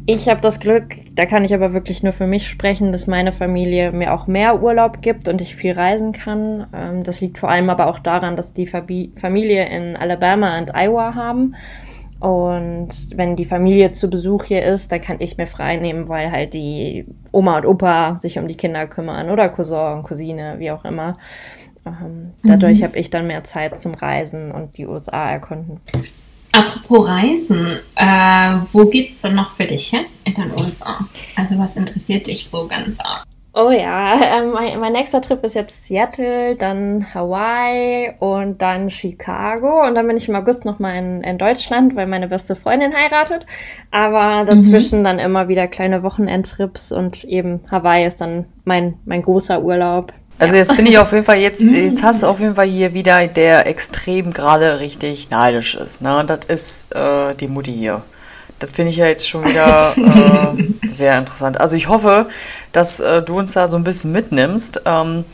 [0.08, 3.32] Ich habe das Glück, da kann ich aber wirklich nur für mich sprechen, dass meine
[3.32, 6.68] Familie mir auch mehr Urlaub gibt und ich viel reisen kann.
[6.72, 11.16] Ähm, das liegt vor allem aber auch daran, dass die Familie in Alabama und Iowa
[11.16, 11.56] haben.
[12.20, 16.30] Und wenn die Familie zu Besuch hier ist, dann kann ich mir frei nehmen, weil
[16.30, 20.70] halt die Oma und Opa sich um die Kinder kümmern oder Cousin und Cousine, wie
[20.70, 21.16] auch immer.
[21.84, 22.84] Ähm, dadurch mhm.
[22.84, 25.80] habe ich dann mehr Zeit zum Reisen und die USA erkunden.
[26.56, 31.00] Apropos Reisen, äh, wo geht's denn noch für dich hin in den USA?
[31.36, 33.24] Also was interessiert dich so ganz arg?
[33.52, 39.86] Oh ja, äh, mein, mein, nächster Trip ist jetzt Seattle, dann Hawaii und dann Chicago.
[39.86, 43.44] Und dann bin ich im August nochmal in, in Deutschland, weil meine beste Freundin heiratet.
[43.90, 45.04] Aber dazwischen mhm.
[45.04, 50.14] dann immer wieder kleine Wochenendtrips und eben Hawaii ist dann mein, mein großer Urlaub.
[50.38, 52.94] Also jetzt bin ich auf jeden Fall jetzt, jetzt hast du auf jeden Fall hier
[52.94, 56.02] wieder, der extrem gerade richtig neidisch ist.
[56.02, 56.24] Ne?
[56.26, 58.02] Das ist äh, die Mutti hier.
[58.58, 61.60] Das finde ich ja jetzt schon wieder äh, sehr interessant.
[61.60, 62.26] Also ich hoffe,
[62.72, 64.82] dass äh, du uns da so ein bisschen mitnimmst.
[64.86, 65.24] Ähm,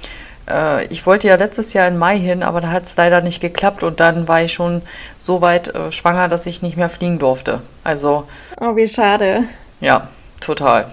[0.51, 3.41] äh, ich wollte ja letztes Jahr im Mai hin, aber da hat es leider nicht
[3.41, 4.83] geklappt und dann war ich schon
[5.19, 7.61] so weit äh, schwanger, dass ich nicht mehr fliegen durfte.
[7.85, 8.25] Also.
[8.61, 9.45] Oh, wie schade.
[9.81, 10.09] Ja,
[10.41, 10.87] total.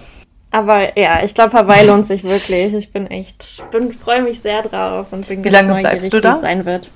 [0.50, 2.74] Aber ja, ich glaube, Hawaii lohnt sich wirklich.
[2.74, 6.20] Ich bin echt, bin, freue mich sehr drauf und bin wie ganz lange bleibst du
[6.20, 6.34] da?
[6.34, 6.90] sein wird.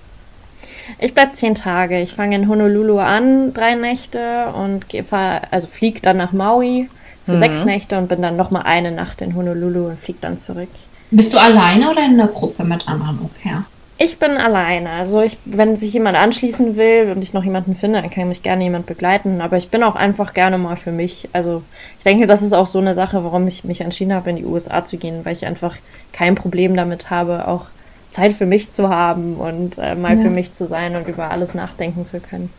[0.98, 2.00] Ich bleibe zehn Tage.
[2.00, 6.88] Ich fange in Honolulu an, drei Nächte und fahr, also fliege dann nach Maui
[7.24, 7.38] für mhm.
[7.38, 10.68] sechs Nächte und bin dann nochmal eine Nacht in Honolulu und fliege dann zurück.
[11.10, 13.64] Bist du alleine oder in der Gruppe mit anderen Au pair?
[13.96, 14.90] Ich bin alleine.
[14.90, 18.42] Also ich, wenn sich jemand anschließen will und ich noch jemanden finde, dann kann mich
[18.42, 19.40] gerne jemand begleiten.
[19.40, 21.28] Aber ich bin auch einfach gerne mal für mich.
[21.32, 21.62] Also
[21.98, 24.44] ich denke, das ist auch so eine Sache, warum ich mich entschieden habe, in die
[24.44, 25.76] USA zu gehen, weil ich einfach
[26.12, 27.66] kein Problem damit habe, auch
[28.10, 30.22] Zeit für mich zu haben und äh, mal ja.
[30.22, 32.50] für mich zu sein und über alles nachdenken zu können.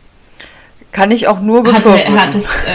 [0.92, 2.18] Kann ich auch nur befürworten.
[2.18, 2.70] Hatte, hat es, äh,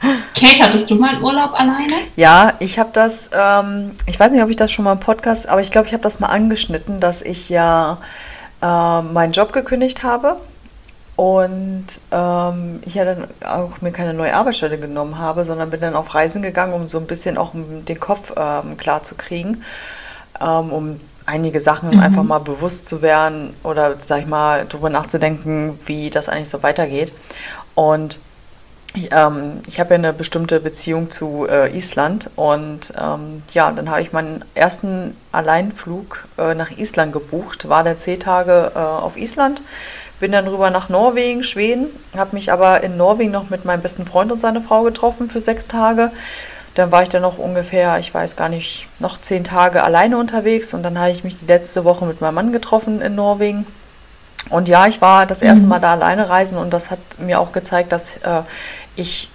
[0.00, 1.94] Kate, hattest du mal einen Urlaub alleine?
[2.16, 5.48] Ja, ich habe das, ähm, ich weiß nicht, ob ich das schon mal im Podcast,
[5.48, 7.98] aber ich glaube, ich habe das mal angeschnitten, dass ich ja
[8.62, 10.36] äh, meinen Job gekündigt habe
[11.16, 15.96] und ähm, ich ja dann auch mir keine neue Arbeitsstelle genommen habe, sondern bin dann
[15.96, 19.62] auf Reisen gegangen, um so ein bisschen auch den Kopf ähm, klar zu kriegen,
[20.40, 22.00] ähm, um einige Sachen mhm.
[22.00, 26.62] einfach mal bewusst zu werden oder, sag ich mal, darüber nachzudenken, wie das eigentlich so
[26.62, 27.14] weitergeht.
[27.74, 28.20] Und
[28.96, 33.90] ich, ähm, ich habe ja eine bestimmte Beziehung zu äh, Island und ähm, ja, dann
[33.90, 39.16] habe ich meinen ersten Alleinflug äh, nach Island gebucht, war der zehn Tage äh, auf
[39.16, 39.62] Island,
[40.18, 44.06] bin dann rüber nach Norwegen, Schweden, habe mich aber in Norwegen noch mit meinem besten
[44.06, 46.10] Freund und seiner Frau getroffen für sechs Tage.
[46.74, 50.74] Dann war ich dann noch ungefähr, ich weiß gar nicht, noch zehn Tage alleine unterwegs
[50.74, 53.66] und dann habe ich mich die letzte Woche mit meinem Mann getroffen in Norwegen.
[54.48, 55.70] Und ja, ich war das erste mhm.
[55.70, 58.42] Mal da alleine reisen und das hat mir auch gezeigt, dass äh,
[58.96, 59.30] ich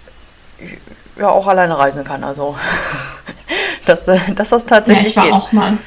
[1.17, 2.23] ja auch alleine reisen kann.
[2.23, 2.57] Also,
[3.85, 5.33] dass, dass das tatsächlich ja, ich war geht.
[5.33, 5.77] auch mal.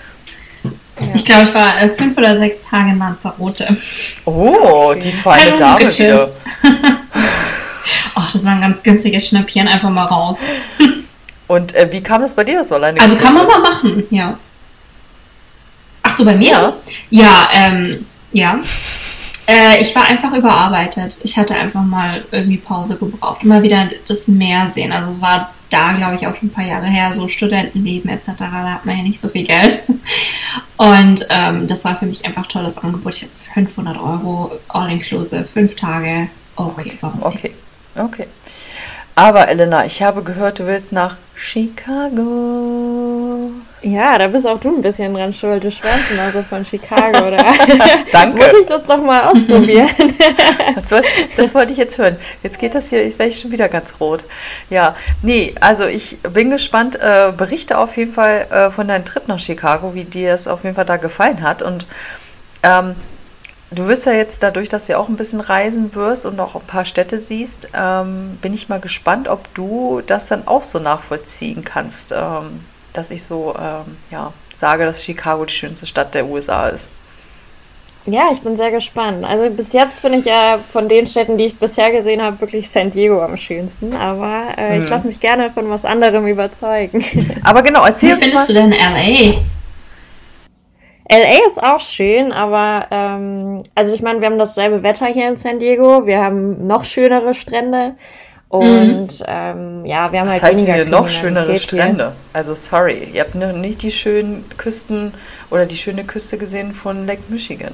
[1.00, 1.14] Ja.
[1.14, 3.76] Ich glaube, ich war äh, fünf oder sechs Tage in Lanzarote.
[4.24, 5.00] Oh, okay.
[5.00, 6.30] die feine Dame wieder.
[8.16, 10.40] oh, das war ein ganz günstiges Schnäppchen, einfach mal raus.
[11.48, 14.04] Und äh, wie kam das bei dir, dass du alleine Also kann man mal machen,
[14.10, 14.38] ja.
[16.02, 16.76] Ach so, bei mir?
[17.10, 18.60] Ja, ähm, ja.
[19.46, 21.18] Äh, ich war einfach überarbeitet.
[21.22, 23.44] Ich hatte einfach mal irgendwie Pause gebraucht.
[23.44, 24.92] Mal wieder das Meer sehen.
[24.92, 28.30] Also es war da, glaube ich, auch schon ein paar Jahre her, so Studentenleben etc.
[28.38, 29.83] Da hat man ja nicht so viel Geld.
[30.76, 33.14] Und ähm, das war für mich einfach ein tolles Angebot.
[33.14, 36.28] Ich habe 500 Euro all-inclusive, fünf Tage.
[36.57, 37.52] Okay, warum Okay,
[37.96, 38.26] okay.
[39.16, 42.24] Aber Elena, ich habe gehört, du willst nach Chicago.
[43.85, 45.62] Ja, da bist auch du ein bisschen dran schuld.
[45.62, 47.37] Du schwärmst immer so von Chicago, oder?
[48.12, 48.38] Danke.
[48.38, 49.88] Muss ich das doch mal ausprobieren?
[50.75, 52.16] Das, wollte- das wollte ich jetzt hören.
[52.42, 54.25] Jetzt geht das hier, ich werde schon wieder ganz rot.
[54.70, 56.97] Ja, nee, also ich bin gespannt.
[57.01, 60.64] Äh, berichte auf jeden Fall äh, von deinem Trip nach Chicago, wie dir es auf
[60.64, 61.62] jeden Fall da gefallen hat.
[61.62, 61.87] Und
[62.62, 62.94] ähm,
[63.70, 66.55] du wirst ja jetzt dadurch, dass du ja auch ein bisschen reisen wirst und auch
[66.55, 70.79] ein paar Städte siehst, ähm, bin ich mal gespannt, ob du das dann auch so
[70.81, 72.61] nachvollziehen kannst, ähm,
[72.94, 76.90] dass ich so ähm, ja, sage, dass Chicago die schönste Stadt der USA ist.
[78.07, 79.24] Ja, ich bin sehr gespannt.
[79.24, 82.68] Also bis jetzt finde ich ja von den Städten, die ich bisher gesehen habe, wirklich
[82.68, 83.94] San Diego am schönsten.
[83.96, 84.90] Aber äh, ich Mhm.
[84.90, 87.02] lasse mich gerne von was anderem überzeugen.
[87.44, 88.26] Aber genau, Wie erzähl uns mal.
[88.44, 89.40] findest du denn LA?
[91.11, 95.37] LA ist auch schön, aber ähm, also ich meine, wir haben dasselbe Wetter hier in
[95.37, 96.07] San Diego.
[96.07, 97.94] Wir haben noch schönere Strände.
[98.58, 101.78] Und ähm, ja, wir haben Was halt heißt weniger hier noch schönere Kriminalität hier.
[101.80, 102.12] Strände?
[102.32, 105.12] Also sorry, ihr habt noch nicht die schönen Küsten
[105.50, 107.72] oder die schöne Küste gesehen von Lake Michigan.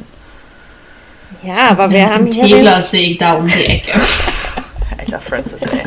[1.43, 3.93] Ja, aber wir haben den hier Teglersee da um die Ecke.
[4.99, 5.83] Alter Francis, ey.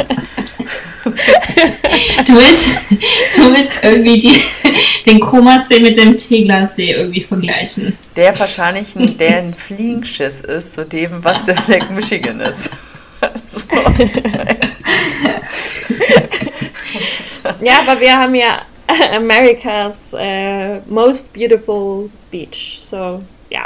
[2.25, 2.79] Du willst,
[3.35, 4.41] du willst irgendwie die,
[5.05, 7.97] den Komasee mit dem Teglersee irgendwie vergleichen.
[8.15, 12.69] Der wahrscheinlich ein, der ein Fliegenschiss ist zu dem, was der Lake Michigan ist.
[13.47, 13.67] So.
[17.61, 18.61] ja, aber wir haben ja
[19.15, 22.81] America's äh, most beautiful beach.
[22.89, 23.65] So, ja.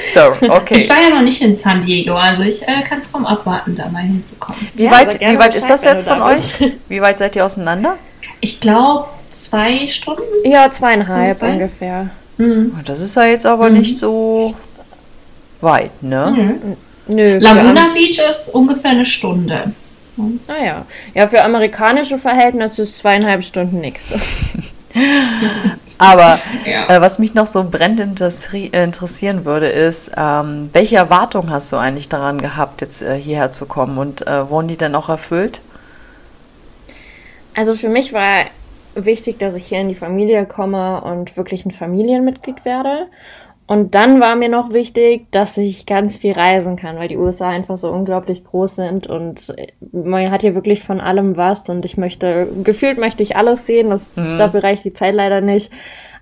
[0.00, 0.78] So, okay.
[0.78, 3.74] Ich war ja noch nicht in San Diego, also ich äh, kann es kaum abwarten,
[3.74, 4.68] da mal hinzukommen.
[4.74, 6.72] Wie Ja, weit, wie weit ist das jetzt von da euch?
[6.88, 7.96] Wie weit seid ihr auseinander?
[8.40, 10.22] Ich glaube zwei Stunden.
[10.44, 11.52] Ja, zweieinhalb Ungefähr?
[11.52, 12.10] ungefähr.
[12.38, 12.78] Hm.
[12.84, 14.54] Das ist ja jetzt aber nicht so
[15.60, 16.34] weit, ne?
[16.36, 16.76] Mhm.
[17.08, 17.38] Nö.
[17.38, 19.72] Laguna Beach ist ungefähr eine Stunde.
[20.46, 20.86] Ah ja.
[21.14, 24.12] Ja, für amerikanische Verhältnisse ist zweieinhalb Stunden nichts.
[25.98, 26.88] Aber Ja.
[26.88, 31.76] äh, was mich noch so brennend interessier- interessieren würde, ist, ähm, welche Erwartungen hast du
[31.76, 35.60] eigentlich daran gehabt, jetzt äh, hierher zu kommen und äh, wurden die dann auch erfüllt?
[37.54, 38.44] Also für mich war
[38.94, 43.06] wichtig, dass ich hier in die Familie komme und wirklich ein Familienmitglied werde.
[43.66, 47.48] Und dann war mir noch wichtig, dass ich ganz viel reisen kann, weil die USA
[47.48, 49.54] einfach so unglaublich groß sind und
[49.92, 53.90] man hat hier wirklich von allem was und ich möchte, gefühlt möchte ich alles sehen,
[53.90, 55.70] das, dafür reicht die Zeit leider nicht.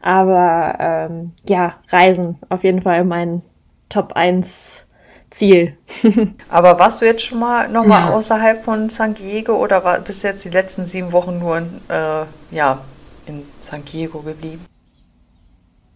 [0.02, 3.42] Aber ähm, ja, Reisen auf jeden Fall mein
[3.88, 4.86] Top 1
[5.30, 5.76] Ziel.
[6.48, 8.14] Aber warst du jetzt schon mal nochmal Ja.
[8.14, 11.80] außerhalb von San Diego oder war, bist du jetzt die letzten sieben Wochen nur in,
[11.88, 12.80] äh, ja,
[13.26, 14.64] in San Diego geblieben?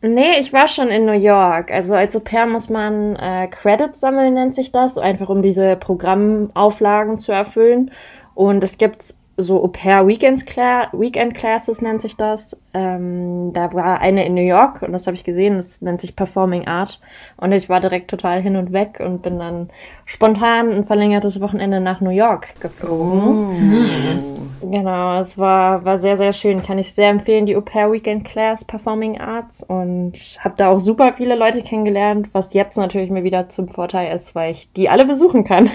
[0.06, 1.70] Nee, ich war schon in New York.
[1.70, 5.76] Also als Au pair muss man äh, Credits sammeln, nennt sich das, einfach um diese
[5.76, 7.90] Programmauflagen zu erfüllen.
[8.34, 12.56] Und es gibt so Au pair Weekend, Cla Weekend Classes, nennt sich das.
[12.72, 16.14] Ähm, da war eine in New York und das habe ich gesehen, das nennt sich
[16.14, 17.00] Performing Art.
[17.36, 19.70] Und ich war direkt total hin und weg und bin dann
[20.06, 24.34] spontan ein verlängertes Wochenende nach New York geflogen.
[24.60, 26.62] Genau, es war, war sehr, sehr schön.
[26.62, 29.62] Kann ich sehr empfehlen, die Au pair Weekend Class Performing Arts.
[29.62, 34.14] Und habe da auch super viele Leute kennengelernt, was jetzt natürlich mir wieder zum Vorteil
[34.14, 35.70] ist, weil ich die alle besuchen kann.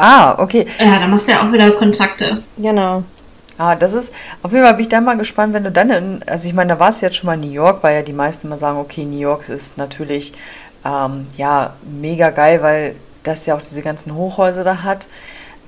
[0.00, 0.66] Ah, okay.
[0.78, 2.42] Ja, da machst du ja auch wieder Kontakte.
[2.56, 3.02] Genau.
[3.58, 6.20] Ah, das ist, auf jeden Fall bin ich dann mal gespannt, wenn du dann in,
[6.26, 8.14] also ich meine, da warst du jetzt schon mal in New York, weil ja die
[8.14, 10.32] meisten immer sagen, okay, New York ist natürlich,
[10.86, 15.06] ähm, ja, mega geil, weil das ja auch diese ganzen Hochhäuser da hat.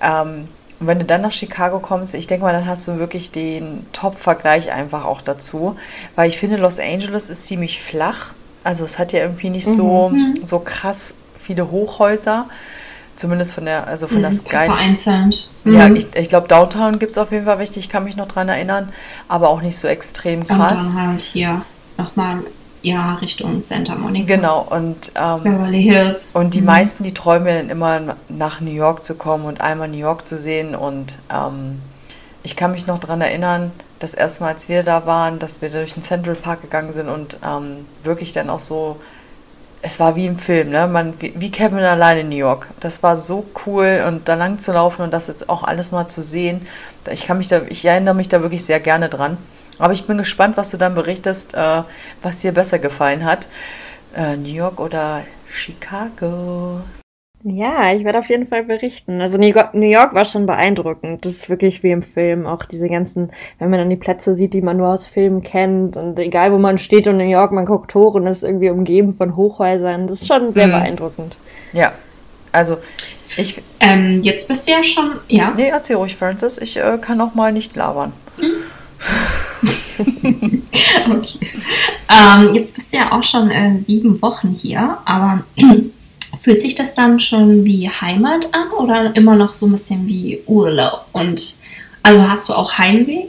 [0.01, 0.49] Ähm,
[0.81, 3.87] und wenn du dann nach Chicago kommst, ich denke mal, dann hast du wirklich den
[3.93, 5.77] Top-Vergleich einfach auch dazu,
[6.17, 8.31] weil ich finde, Los Angeles ist ziemlich flach.
[8.65, 10.11] Also es hat ja irgendwie nicht so,
[10.43, 12.47] so krass viele Hochhäuser.
[13.15, 14.67] Zumindest von der, also von der Sky.
[14.67, 15.49] Vereinzelt.
[15.65, 15.97] Ja, Mhm.
[15.97, 18.49] ich, ich glaube, Downtown gibt es auf jeden Fall richtig, ich kann mich noch dran
[18.49, 18.89] erinnern,
[19.29, 20.87] aber auch nicht so extrem Und krass.
[20.87, 21.63] dann halt hier
[21.99, 22.39] nochmal,
[22.81, 24.35] ja, Richtung Santa Monica.
[24.35, 26.31] Genau, und, ähm, Beverly Hills.
[26.33, 29.87] und die meisten, die träumen ja dann immer nach New York zu kommen und einmal
[29.89, 30.75] New York zu sehen.
[30.75, 31.81] Und ähm,
[32.43, 33.71] ich kann mich noch dran erinnern,
[34.01, 37.09] das erste Mal, als wir da waren, dass wir durch den Central Park gegangen sind
[37.09, 38.97] und ähm, wirklich dann auch so,
[39.83, 40.87] es war wie im Film, ne?
[40.87, 42.69] Man, wie, Kevin allein in New York.
[42.79, 46.07] Das war so cool und da lang zu laufen und das jetzt auch alles mal
[46.07, 46.67] zu sehen.
[47.11, 49.37] Ich kann mich da, ich erinnere mich da wirklich sehr gerne dran.
[49.79, 51.83] Aber ich bin gespannt, was du dann berichtest, äh,
[52.23, 53.49] was dir besser gefallen hat.
[54.15, 56.83] Äh, New York oder Chicago?
[57.45, 59.21] Ja, ich werde auf jeden Fall berichten.
[59.21, 61.25] Also New York, New York war schon beeindruckend.
[61.25, 62.47] Das ist wirklich wie im Film.
[62.47, 65.97] Auch diese ganzen, wenn man dann die Plätze sieht, die man nur aus Filmen kennt
[65.97, 69.13] und egal wo man steht in New York, man guckt hoch und ist irgendwie umgeben
[69.13, 70.07] von Hochhäusern.
[70.07, 70.73] Das ist schon sehr mhm.
[70.73, 71.37] beeindruckend.
[71.73, 71.93] Ja,
[72.53, 72.77] also
[73.37, 73.61] ich.
[73.81, 75.53] Ähm, jetzt bist du ja schon, ja.
[75.57, 76.59] Nee, erzähl ruhig, Francis.
[76.59, 78.13] Ich äh, kann auch mal nicht labern.
[81.11, 81.49] okay.
[82.09, 85.43] Ähm, jetzt bist du ja auch schon äh, sieben Wochen hier, aber
[86.43, 90.43] Fühlt sich das dann schon wie Heimat an oder immer noch so ein bisschen wie
[90.47, 91.07] Urlaub?
[91.13, 91.55] Und
[92.03, 93.27] also hast du auch Heimweh?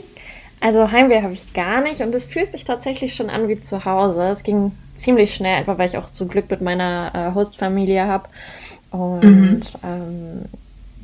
[0.60, 3.84] Also Heimweh habe ich gar nicht und es fühlt sich tatsächlich schon an wie zu
[3.84, 4.24] Hause.
[4.24, 8.28] Es ging ziemlich schnell, einfach weil ich auch zum Glück mit meiner äh, Hostfamilie habe.
[8.90, 9.60] Und mhm.
[9.84, 10.44] ähm,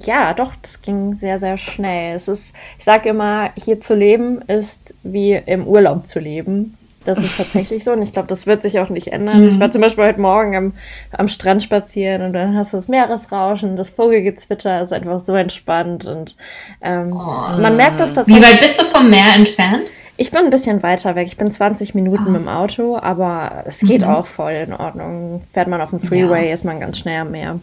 [0.03, 2.17] ja, doch, das ging sehr, sehr schnell.
[2.17, 6.77] Es ist, ich sage immer, hier zu leben ist wie im Urlaub zu leben.
[7.05, 9.41] Das ist tatsächlich so und ich glaube, das wird sich auch nicht ändern.
[9.41, 9.49] Mhm.
[9.49, 10.73] Ich war zum Beispiel heute Morgen am,
[11.13, 16.07] am Strand spazieren und dann hast du das Meeresrauschen, das Vogelgezwitscher ist einfach so entspannt
[16.07, 16.37] und
[16.83, 17.61] ähm, oh.
[17.61, 18.45] man merkt das tatsächlich.
[18.45, 19.91] Wie weit bist du vom Meer entfernt?
[20.19, 21.27] Ich bin ein bisschen weiter weg.
[21.27, 22.31] Ich bin 20 Minuten oh.
[22.31, 24.09] mit dem Auto, aber es geht mhm.
[24.09, 25.43] auch voll in Ordnung.
[25.55, 26.53] Fährt man auf dem Freeway, ja.
[26.53, 27.61] ist man ganz schnell am Meer.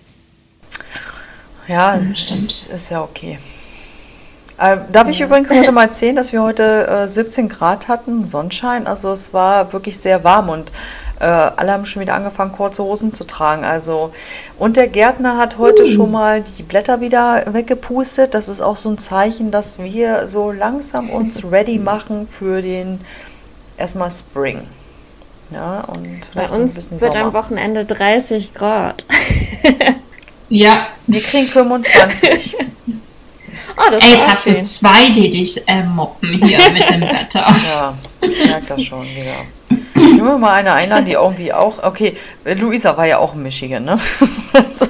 [1.68, 3.38] Ja, das ist ja okay.
[4.60, 8.88] Äh, darf ich übrigens heute mal erzählen, dass wir heute äh, 17 Grad hatten, Sonnenschein.
[8.88, 10.72] Also es war wirklich sehr warm und
[11.20, 13.64] äh, alle haben schon wieder angefangen, kurze Hosen zu tragen.
[13.64, 14.12] Also
[14.58, 15.86] und der Gärtner hat heute uh.
[15.86, 18.34] schon mal die Blätter wieder weggepustet.
[18.34, 23.00] Das ist auch so ein Zeichen, dass wir so langsam uns ready machen für den
[23.78, 24.64] erstmal Spring.
[25.52, 27.16] Ja, und Bei uns wird Sommer.
[27.26, 29.06] am Wochenende 30 Grad.
[30.50, 30.88] ja.
[31.06, 32.58] Wir kriegen 25.
[33.78, 37.46] Oh, Ey, jetzt hast du zwei, die dich äh, moppen hier mit dem Wetter.
[37.68, 39.46] Ja, ich merke das schon wieder.
[39.94, 41.84] Können wir mal eine einladen, die irgendwie auch.
[41.84, 44.00] Okay, Luisa war ja auch in Michigan, ne?
[44.72, 44.88] so.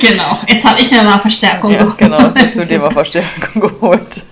[0.00, 1.98] genau, jetzt habe ich mir mal Verstärkung ja, geholt.
[1.98, 4.24] Genau, jetzt hast du dir mal Verstärkung geholt.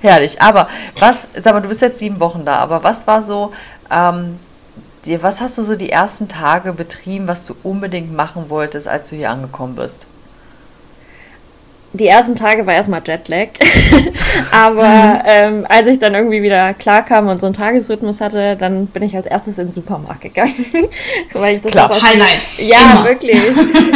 [0.00, 0.40] Herrlich.
[0.40, 3.52] Aber was, sag mal, du bist jetzt sieben Wochen da, aber was war so
[3.90, 4.38] ähm,
[5.06, 9.10] dir, was hast du so die ersten Tage betrieben, was du unbedingt machen wolltest, als
[9.10, 10.06] du hier angekommen bist?
[11.92, 13.48] Die ersten Tage war erstmal Jetlag.
[14.52, 15.20] Aber mhm.
[15.24, 19.16] ähm, als ich dann irgendwie wieder klarkam und so einen Tagesrhythmus hatte, dann bin ich
[19.16, 20.52] als erstes in den Supermarkt gegangen.
[21.32, 22.40] Weil ich das Klar, Highlight.
[22.58, 23.04] Ja, Immer.
[23.08, 23.40] wirklich.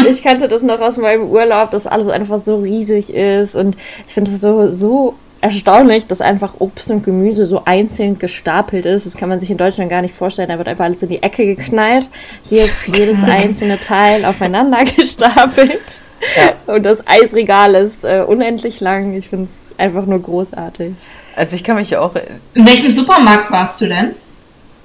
[0.09, 3.55] Ich kannte das noch aus meinem Urlaub, dass alles einfach so riesig ist.
[3.55, 8.87] Und ich finde es so, so erstaunlich, dass einfach Obst und Gemüse so einzeln gestapelt
[8.87, 9.07] ist.
[9.07, 10.49] Das kann man sich in Deutschland gar nicht vorstellen.
[10.49, 12.09] Da wird einfach alles in die Ecke geknallt.
[12.45, 16.03] Hier ist jedes einzelne Teil aufeinander gestapelt.
[16.37, 16.75] Ja.
[16.75, 19.15] Und das Eisregal ist äh, unendlich lang.
[19.15, 20.95] Ich finde es einfach nur großartig.
[21.35, 22.15] Also ich kann mich auch.
[22.55, 24.15] In welchem Supermarkt warst du denn?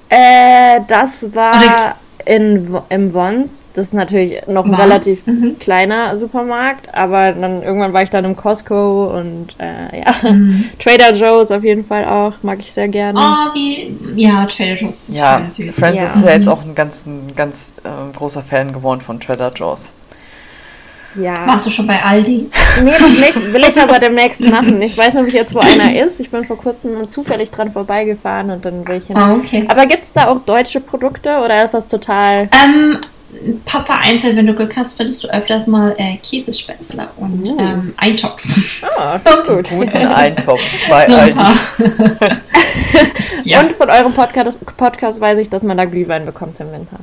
[0.08, 3.66] Äh, das war in, im Vons.
[3.74, 4.80] Das ist natürlich noch ein Vons?
[4.80, 5.58] relativ mhm.
[5.58, 10.64] kleiner Supermarkt, aber dann irgendwann war ich dann im Costco und äh, ja, mhm.
[10.78, 13.18] Trader Joe's auf jeden Fall auch, mag ich sehr gerne.
[13.18, 15.08] Oh, wie, ja, Trader Joe's.
[15.12, 15.76] Ja, süß.
[15.76, 16.20] Francis ja.
[16.20, 19.92] ist ja jetzt auch ein ganz, ein ganz äh, großer Fan geworden von Trader Joe's.
[21.18, 21.46] Ja.
[21.46, 22.48] Warst du schon bei Aldi?
[22.82, 23.52] Nee, noch nicht.
[23.52, 24.80] Will ich aber demnächst machen.
[24.82, 26.20] Ich weiß nämlich jetzt, wo einer ist.
[26.20, 29.16] Ich bin vor kurzem zufällig dran vorbeigefahren und dann will ich hin.
[29.18, 29.64] Oh, okay.
[29.68, 32.48] Aber gibt es da auch deutsche Produkte oder ist das total.
[32.64, 32.98] Ähm,
[33.64, 37.58] Papa einzeln, wenn du Glück hast, findest du öfters mal äh, Käsespätzle und uh.
[37.58, 38.82] ähm, Eintopf.
[38.96, 39.68] Ah, das ist gut.
[39.70, 41.40] Guten Eintopf bei Aldi.
[43.44, 43.60] ja.
[43.60, 46.98] Und von eurem Podcast, Podcast weiß ich, dass man da Glühwein bekommt im Winter.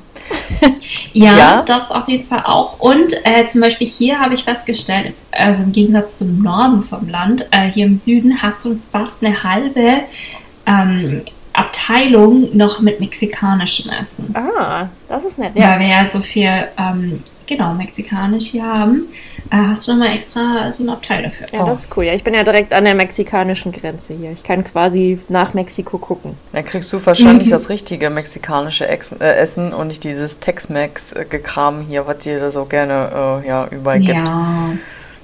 [1.13, 2.79] ja, ja, das auf jeden Fall auch.
[2.79, 7.47] Und äh, zum Beispiel hier habe ich festgestellt, also im Gegensatz zum Norden vom Land,
[7.51, 10.01] äh, hier im Süden hast du fast eine halbe
[10.65, 14.35] ähm, Abteilung noch mit mexikanischem Essen.
[14.35, 15.51] Ah, das ist nett.
[15.55, 15.71] Ja.
[15.71, 19.03] Weil wir ja so viel, ähm, genau, mexikanisch hier haben,
[19.51, 21.47] äh, hast du nochmal extra so eine Abteil dafür.
[21.51, 21.67] Ja, oh.
[21.67, 22.05] das ist cool.
[22.05, 24.31] Ja, ich bin ja direkt an der mexikanischen Grenze hier.
[24.31, 26.35] Ich kann quasi nach Mexiko gucken.
[26.53, 27.51] Dann kriegst du wahrscheinlich mhm.
[27.51, 32.65] das richtige mexikanische Ex äh, Essen und nicht dieses Tex-Mex-Gekram hier, was dir da so
[32.65, 34.27] gerne äh, ja, überall gibt.
[34.27, 34.71] Ja.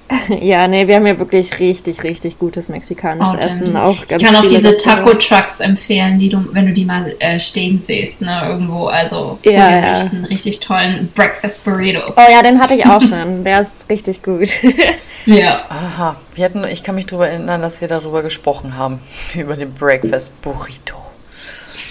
[0.42, 3.78] Ja, nee, wir haben ja wirklich richtig, richtig gutes mexikanisches oh, Essen.
[3.78, 7.40] Auch ganz ich kann auch diese Taco-Trucks empfehlen, die du, wenn du die mal äh,
[7.40, 8.88] stehen siehst, ne, irgendwo.
[8.88, 9.92] Also ja, ja.
[10.12, 12.02] einen richtig tollen Breakfast Burrito.
[12.16, 13.44] Oh ja, den hatte ich auch schon.
[13.44, 14.50] Der ist richtig gut.
[15.26, 15.66] ja.
[15.70, 19.00] Aha, wir hatten, ich kann mich darüber erinnern, dass wir darüber gesprochen haben,
[19.36, 20.96] über den Breakfast Burrito.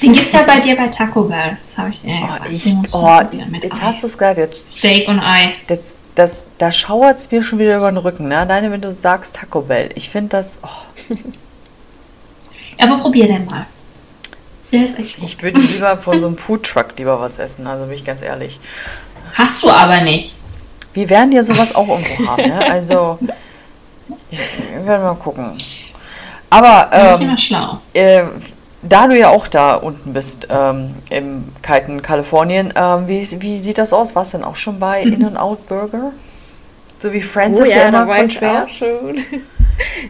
[0.02, 1.56] Den gibt es ja bei dir bei Taco Bell.
[1.64, 3.34] Das habe ich dir ja oh, gesagt.
[3.34, 4.48] Ich, oh, jetzt hast du es gerade.
[4.52, 5.54] Steak und Ei.
[5.68, 8.28] Jetzt, das, da schauert es mir schon wieder über den Rücken.
[8.28, 8.38] Ne?
[8.38, 9.90] Alleine wenn du sagst Taco Bell.
[9.94, 10.58] Ich finde das.
[10.62, 11.14] Oh.
[12.82, 13.66] Aber probier den mal.
[14.72, 15.24] Der ist echt gut.
[15.24, 18.60] Ich würde lieber von so einem Foodtruck lieber was essen, also bin ich ganz ehrlich.
[19.34, 20.36] Hast du aber nicht.
[20.94, 22.70] Wir werden ja sowas auch irgendwo haben, ne?
[22.70, 23.18] Also,
[24.30, 24.40] ich,
[24.72, 25.56] wir werden mal gucken.
[26.50, 27.80] Aber Ähm, ich immer schlau.
[27.92, 28.22] äh,
[28.82, 33.78] da du ja auch da unten bist, ähm, im kalten Kalifornien, ähm, wie, wie sieht
[33.78, 34.14] das aus?
[34.14, 36.12] Warst du denn auch schon bei In-N-Out Burger?
[36.98, 38.66] So wie Francis ja, immer Oh da war von ich schwer?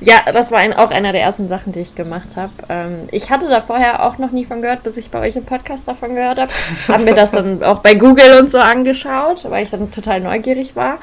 [0.00, 2.52] Ja, das war ein, auch einer der ersten Sachen, die ich gemacht habe.
[2.68, 5.44] Ähm, ich hatte da vorher auch noch nie von gehört, bis ich bei euch im
[5.44, 6.52] Podcast davon gehört habe.
[6.88, 10.76] Hab mir das dann auch bei Google und so angeschaut, weil ich dann total neugierig
[10.76, 10.98] war.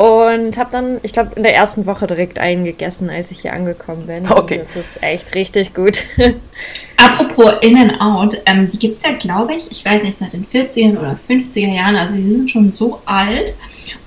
[0.00, 3.52] Und habe dann, ich glaube, in der ersten Woche direkt einen gegessen, als ich hier
[3.52, 4.22] angekommen bin.
[4.30, 4.54] Okay.
[4.54, 6.04] Und Das ist echt richtig gut.
[6.96, 10.98] Apropos In-N-Out, ähm, die gibt es ja, glaube ich, ich weiß nicht, seit den 40er
[10.98, 13.54] oder 50er Jahren, also sie sind schon so alt.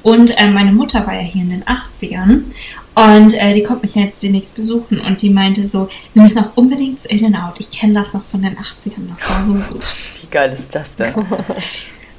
[0.01, 2.41] Und äh, meine Mutter war ja hier in den 80ern
[2.95, 6.39] und äh, die kommt mich ja jetzt demnächst besuchen und die meinte so, wir müssen
[6.39, 7.59] auch unbedingt zu In-N-Out.
[7.59, 9.85] Ich kenne das noch von den 80ern, das war so gut.
[10.21, 11.13] Wie geil ist das denn?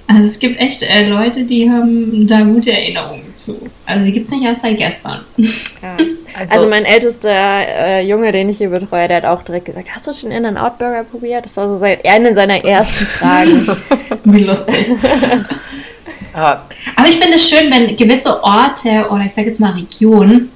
[0.07, 3.71] Also es gibt echt äh, Leute, die haben da gute Erinnerungen zu.
[3.87, 5.21] Also die gibt es nicht erst seit gestern.
[5.37, 5.97] Ja.
[6.37, 9.89] Also, Also mein ältester äh, Junge, den ich hier betreue, der hat auch direkt gesagt,
[9.95, 11.45] hast du schon In-N-Out-Burger probiert?
[11.45, 13.69] Das war so sein, eine seiner ersten Fragen.
[14.25, 14.85] Wie lustig.
[16.35, 16.63] ah,
[16.97, 20.51] Aber ich finde es schön, wenn gewisse Orte oder ich sage jetzt mal Regionen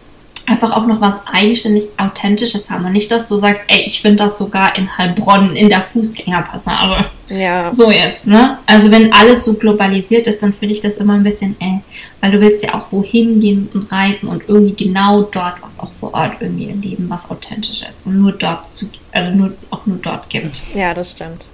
[0.48, 2.84] einfach auch noch was eigenständig Authentisches haben.
[2.86, 7.04] Und nicht, dass du sagst, ey, ich finde das sogar in Heilbronn in der Fußgängerpassage.
[7.28, 7.72] ja.
[7.72, 8.58] So jetzt, ne?
[8.66, 11.80] Also wenn alles so globalisiert ist, dann finde ich das immer ein bisschen, äh,
[12.20, 15.92] weil du willst ja auch wohin gehen und reisen und irgendwie genau dort was auch
[16.00, 19.98] vor Ort irgendwie erleben, was authentisch ist und nur dort zu, also nur, auch nur
[19.98, 20.60] dort gibt.
[20.74, 21.44] ja, das stimmt.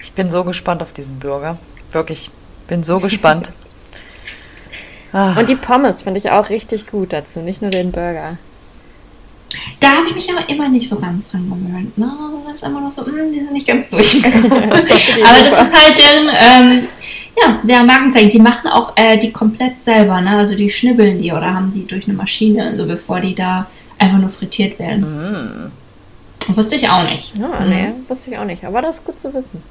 [0.00, 1.58] ich bin so gespannt auf diesen Burger.
[1.92, 2.30] Wirklich,
[2.68, 3.52] bin so gespannt.
[5.12, 8.36] Ah, Und die Pommes finde ich auch richtig gut dazu, nicht nur den Burger.
[9.80, 11.96] Da habe ich mich aber immer nicht so ganz dran gewöhnt.
[11.98, 12.08] Ne?
[12.46, 14.24] Das ist immer noch so, mm, die sind nicht ganz durch.
[14.24, 16.88] aber das ist halt deren, ähm,
[17.40, 18.30] ja, der Markenzeichen.
[18.30, 20.30] Die machen auch äh, die komplett selber, ne?
[20.36, 23.66] Also die schnibbeln die oder haben die durch eine Maschine, also bevor die da
[23.98, 25.72] einfach nur frittiert werden.
[26.48, 27.34] Wusste ich auch nicht.
[27.36, 28.64] Ja, nee, wusste ich auch nicht.
[28.64, 29.62] Aber das ist gut zu wissen.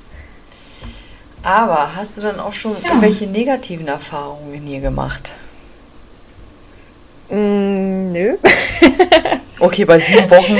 [1.44, 2.90] Aber hast du dann auch schon Ja.
[2.90, 5.32] irgendwelche negativen Erfahrungen hier gemacht?
[7.30, 8.38] Mm, nö.
[9.62, 10.58] Okay, bei sieben Wochen.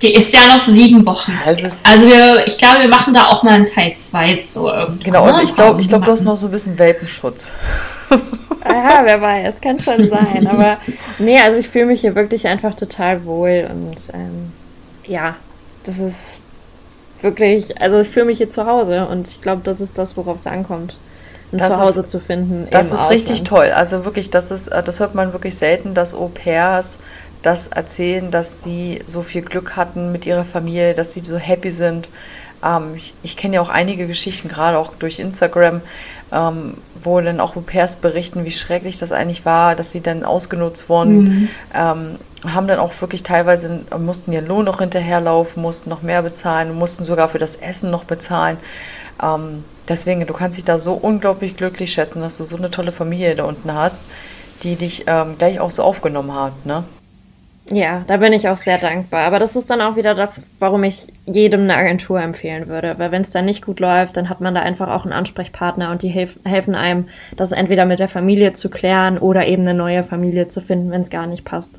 [0.00, 1.38] Die ist ja noch sieben Wochen.
[1.44, 5.00] Also Also wir, ich glaube, wir machen da auch mal einen Teil 2 zu irgendwann.
[5.00, 5.44] Genau, also ne?
[5.44, 7.52] ich glaube, ich glaub, du hast noch so ein bisschen Welpenschutz.
[8.64, 10.46] Aha, wer weiß, kann schon sein.
[10.46, 10.78] Aber
[11.18, 14.52] nee, also ich fühle mich hier wirklich einfach total wohl und ähm,
[15.04, 15.36] ja,
[15.84, 16.40] das ist
[17.22, 20.36] wirklich, also ich fühle mich hier zu Hause und ich glaube, das ist das, worauf
[20.38, 20.96] es ankommt.
[21.52, 22.68] Ein Das Zuhause ist- zu finden.
[22.70, 23.70] Das ist richtig toll.
[23.74, 26.98] Also wirklich, das ist, äh, das hört man wirklich selten, dass Au pairs
[27.42, 31.70] das erzählen, dass sie so viel Glück hatten mit ihrer Familie, dass sie so happy
[31.70, 32.10] sind.
[32.64, 35.80] Ähm, ich ich kenne ja auch einige Geschichten, gerade auch durch Instagram,
[36.32, 40.24] ähm, wo dann auch Au pairs berichten, wie schrecklich das eigentlich war, dass sie dann
[40.24, 41.48] ausgenutzt wurden.
[41.74, 46.74] Ähm, haben dann auch wirklich teilweise, mussten ihren Lohn noch hinterherlaufen, mussten noch mehr bezahlen,
[46.74, 48.56] mussten sogar für das Essen noch bezahlen.
[49.22, 52.92] Ähm, deswegen, du kannst dich da so unglaublich glücklich schätzen, dass du so eine tolle
[52.92, 54.02] Familie da unten hast,
[54.62, 56.84] die dich ähm, gleich auch so aufgenommen hat, ne?
[57.72, 59.24] Ja, da bin ich auch sehr dankbar.
[59.26, 62.96] Aber das ist dann auch wieder das, warum ich jedem eine Agentur empfehlen würde.
[62.98, 65.90] Weil wenn es dann nicht gut läuft, dann hat man da einfach auch einen Ansprechpartner
[65.92, 69.74] und die helf helfen einem, das entweder mit der Familie zu klären oder eben eine
[69.74, 71.78] neue Familie zu finden, wenn es gar nicht passt.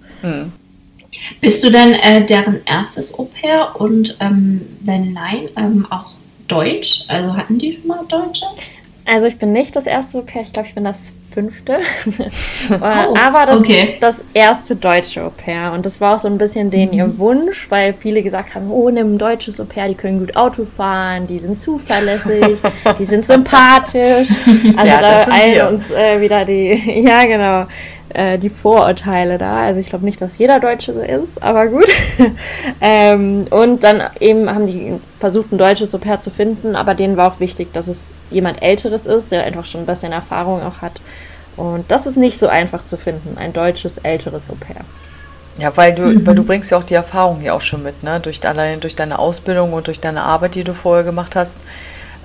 [1.41, 6.11] Bist du denn äh, deren erstes Au pair und ähm, wenn nein, ähm, auch
[6.47, 7.03] Deutsch?
[7.09, 8.45] Also hatten die schon mal Deutsche?
[9.03, 11.79] Also ich bin nicht das erste Au pair, ich glaube, ich bin das fünfte.
[12.73, 13.97] Oh, Aber das, okay.
[13.99, 15.71] das erste deutsche Au pair.
[15.73, 16.93] Und das war auch so ein bisschen den Mhm.
[16.93, 20.35] ihr Wunsch, weil viele gesagt haben, oh, nimm ein deutsches Au pair, die können gut
[20.37, 22.57] Auto fahren, die sind zuverlässig,
[22.99, 24.29] die sind sympathisch.
[24.77, 25.67] Also Ja, das da eilen wir.
[25.69, 27.65] uns äh, wieder die, ja genau,
[28.13, 29.63] äh, die Vorurteile da.
[29.63, 31.87] Also ich glaube nicht, dass jeder Deutsche so ist, aber gut.
[32.81, 37.17] ähm, und dann eben haben die versucht, ein deutsches Au pair zu finden, aber denen
[37.17, 40.81] war auch wichtig, dass es jemand Älteres ist, der einfach schon ein bisschen Erfahrung auch
[40.81, 41.01] hat.
[41.57, 44.83] Und das ist nicht so einfach zu finden, ein deutsches, älteres Au pair.
[45.57, 48.19] Ja, weil du, weil du bringst ja auch die Erfahrung hier auch schon mit, ne?
[48.19, 51.59] Durch, allein durch deine Ausbildung und durch deine Arbeit, die du vorher gemacht hast,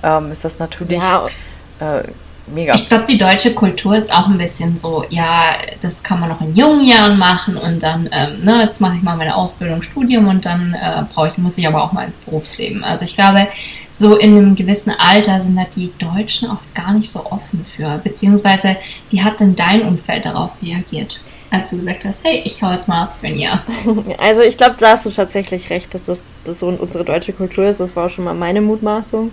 [0.01, 1.25] ähm, ist das natürlich Ja.
[1.79, 2.03] äh,
[2.53, 2.75] mega.
[2.75, 6.41] Ich glaube, die deutsche Kultur ist auch ein bisschen so, ja, das kann man noch
[6.41, 10.27] in jungen Jahren machen und dann, ähm, ne, jetzt mache ich mal meine Ausbildung, Studium
[10.27, 12.83] und dann äh, brauche ich, muss ich aber auch mal ins Berufsleben.
[12.83, 13.47] Also ich glaube,
[13.93, 17.99] so in einem gewissen Alter sind da die Deutschen auch gar nicht so offen für.
[18.03, 18.77] Beziehungsweise,
[19.09, 21.19] wie hat denn dein Umfeld darauf reagiert?
[21.49, 23.63] Als du gesagt hast, hey, ich hau jetzt mal ab für ein Jahr.
[24.17, 27.65] Also ich glaube, da hast du tatsächlich recht, dass das, das so unsere deutsche Kultur
[27.65, 27.79] ist.
[27.79, 29.31] Das war auch schon mal meine Mutmaßung.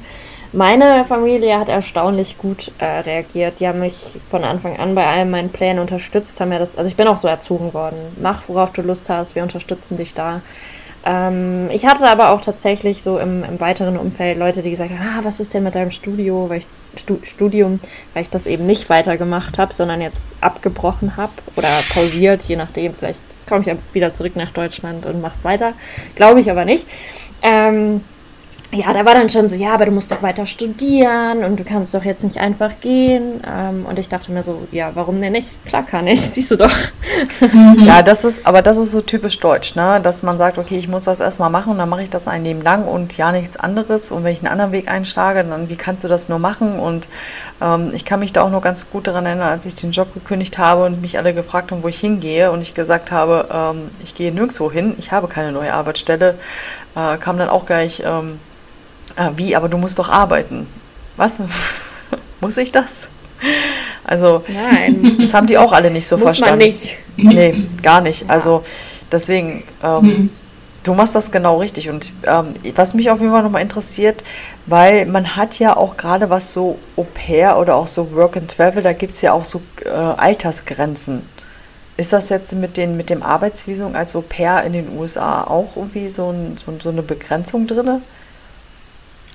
[0.55, 3.59] Meine Familie hat erstaunlich gut äh, reagiert.
[3.59, 6.41] Die haben mich von Anfang an bei all meinen Plänen unterstützt.
[6.41, 7.97] Haben ja das, also ich bin auch so erzogen worden.
[8.23, 9.35] Mach, worauf du Lust hast.
[9.35, 10.43] Wir unterstützen dich da.
[11.05, 15.01] Ähm, ich hatte aber auch tatsächlich so im, im, weiteren Umfeld Leute, die gesagt haben,
[15.01, 16.67] ah, was ist denn mit deinem Studio, weil ich,
[17.01, 17.81] Stu Studium,
[18.13, 22.95] weil ich das eben nicht weitergemacht habe, sondern jetzt abgebrochen habe oder pausiert, je nachdem.
[22.95, 25.73] Vielleicht komme ich ja wieder zurück nach Deutschland und mach's weiter.
[26.15, 26.87] Glaube ich aber nicht.
[27.43, 28.03] Ähm,
[28.73, 31.65] ja, da war dann schon so, ja, aber du musst doch weiter studieren und du
[31.65, 33.41] kannst doch jetzt nicht einfach gehen.
[33.47, 35.49] Ähm, und ich dachte mir so, ja, warum denn nicht?
[35.65, 36.73] Klar kann ich, siehst du doch.
[37.41, 37.83] Mhm.
[37.85, 40.01] Ja, das ist, aber das ist so typisch deutsch, ne?
[40.03, 42.45] Dass man sagt, okay, ich muss das erstmal machen und dann mache ich das ein
[42.45, 44.11] Leben lang und ja nichts anderes.
[44.11, 46.81] Und wenn ich einen anderen Weg einschlage, dann wie kannst du das nur machen?
[46.81, 47.09] Und
[47.61, 50.13] ähm, ich kann mich da auch noch ganz gut daran erinnern, als ich den Job
[50.15, 53.91] gekündigt habe und mich alle gefragt haben, wo ich hingehe und ich gesagt habe, ähm,
[54.03, 56.37] ich gehe nirgendwo hin, ich habe keine neue Arbeitsstelle,
[56.97, 58.03] äh, kam dann auch gleich.
[58.05, 58.39] Ähm,
[59.17, 60.67] Ah, wie, aber du musst doch arbeiten.
[61.17, 61.41] Was?
[62.41, 63.09] Muss ich das?
[64.03, 65.17] Also, Nein.
[65.21, 66.59] das haben die auch alle nicht so Muss verstanden.
[66.59, 66.97] Man nicht.
[67.17, 68.29] Nee, gar nicht.
[68.29, 68.65] Also,
[69.13, 70.31] deswegen, ähm, mhm.
[70.83, 71.91] du machst das genau richtig.
[71.91, 74.25] Und ähm, was mich auf jeden Fall nochmal interessiert,
[74.67, 78.51] weil man hat ja auch gerade was so Au pair oder auch so Work and
[78.51, 81.23] Travel, da gibt es ja auch so äh, Altersgrenzen.
[81.97, 85.77] Ist das jetzt mit, den, mit dem Arbeitsvisum als Au pair in den USA auch
[85.77, 88.03] irgendwie so, ein, so, so eine Begrenzung drin?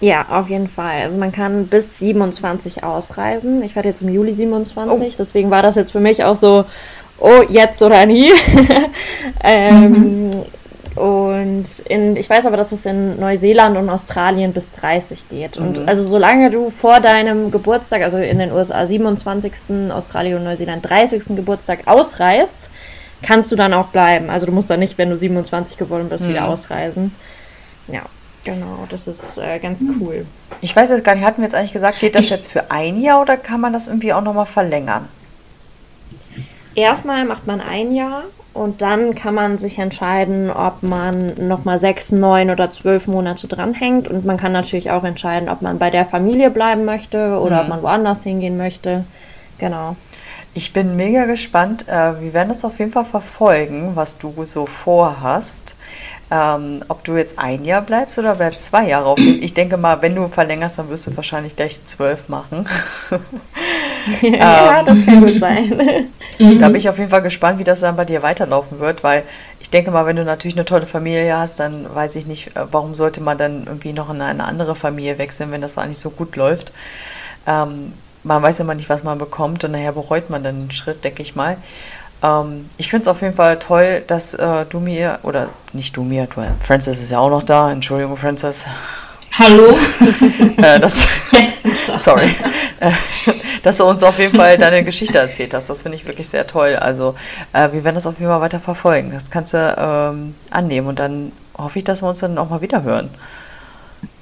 [0.01, 1.01] Ja, auf jeden Fall.
[1.01, 3.63] Also man kann bis 27 ausreisen.
[3.63, 5.15] Ich werde jetzt im Juli 27, oh.
[5.17, 6.65] deswegen war das jetzt für mich auch so,
[7.19, 8.31] oh, jetzt oder nie.
[9.43, 10.31] ähm, mhm.
[10.99, 15.55] Und in, ich weiß aber, dass es in Neuseeland und Australien bis 30 geht.
[15.55, 15.87] Und mhm.
[15.87, 21.37] also solange du vor deinem Geburtstag, also in den USA 27., Australien und Neuseeland 30.
[21.37, 22.69] Geburtstag ausreist,
[23.21, 24.29] kannst du dann auch bleiben.
[24.29, 26.31] Also du musst dann nicht, wenn du 27 geworden bist, mhm.
[26.31, 27.15] wieder ausreisen.
[27.87, 28.01] Ja.
[28.43, 30.01] Genau, das ist äh, ganz hm.
[30.01, 30.25] cool.
[30.61, 32.99] Ich weiß jetzt gar nicht, hatten wir jetzt eigentlich gesagt, geht das jetzt für ein
[32.99, 35.09] Jahr oder kann man das irgendwie auch nochmal verlängern?
[36.73, 38.23] Erstmal macht man ein Jahr
[38.53, 44.07] und dann kann man sich entscheiden, ob man nochmal sechs, neun oder zwölf Monate dranhängt.
[44.07, 47.61] Und man kann natürlich auch entscheiden, ob man bei der Familie bleiben möchte oder mhm.
[47.61, 49.05] ob man woanders hingehen möchte.
[49.59, 49.95] Genau.
[50.53, 51.87] Ich bin mega gespannt.
[51.87, 55.75] Äh, wir werden das auf jeden Fall verfolgen, was du so vorhast.
[56.31, 59.19] Ähm, ob du jetzt ein Jahr bleibst oder bleibst zwei Jahre.
[59.19, 62.67] Ich denke mal, wenn du verlängerst, dann wirst du wahrscheinlich gleich zwölf machen.
[64.21, 66.07] ja, ähm, das kann gut sein.
[66.59, 69.23] da bin ich auf jeden Fall gespannt, wie das dann bei dir weiterlaufen wird, weil
[69.59, 72.65] ich denke mal, wenn du natürlich eine tolle Familie hast, dann weiß ich nicht, äh,
[72.71, 75.99] warum sollte man dann irgendwie noch in eine andere Familie wechseln, wenn das so eigentlich
[75.99, 76.73] so gut läuft.
[77.47, 81.03] Ähm, man weiß immer nicht, was man bekommt und nachher bereut man dann den Schritt,
[81.03, 81.57] denke ich mal.
[82.23, 86.03] Ähm, ich finde es auf jeden Fall toll, dass äh, du mir, oder nicht du
[86.03, 88.65] mir, du, Francis ist ja auch noch da, Entschuldigung, Francis.
[89.37, 89.67] Hallo.
[90.57, 91.07] äh, das,
[91.95, 92.35] sorry.
[92.79, 92.91] Äh,
[93.63, 95.69] dass du uns auf jeden Fall deine Geschichte erzählt hast.
[95.69, 96.75] Das finde ich wirklich sehr toll.
[96.75, 97.15] Also,
[97.53, 99.11] äh, wir werden das auf jeden Fall weiter verfolgen.
[99.11, 102.61] Das kannst du ähm, annehmen und dann hoffe ich, dass wir uns dann auch mal
[102.61, 103.09] wieder hören.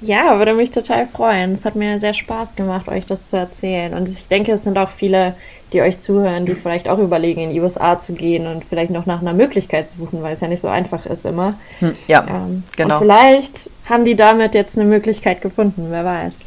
[0.00, 1.52] Ja, würde mich total freuen.
[1.52, 3.94] Es hat mir sehr Spaß gemacht, euch das zu erzählen.
[3.94, 5.34] Und ich denke, es sind auch viele,
[5.72, 9.06] die euch zuhören, die vielleicht auch überlegen, in die USA zu gehen und vielleicht noch
[9.06, 11.54] nach einer Möglichkeit suchen, weil es ja nicht so einfach ist immer.
[11.80, 12.94] Hm, ja, ähm, genau.
[12.94, 16.40] Und vielleicht haben die damit jetzt eine Möglichkeit gefunden, wer weiß.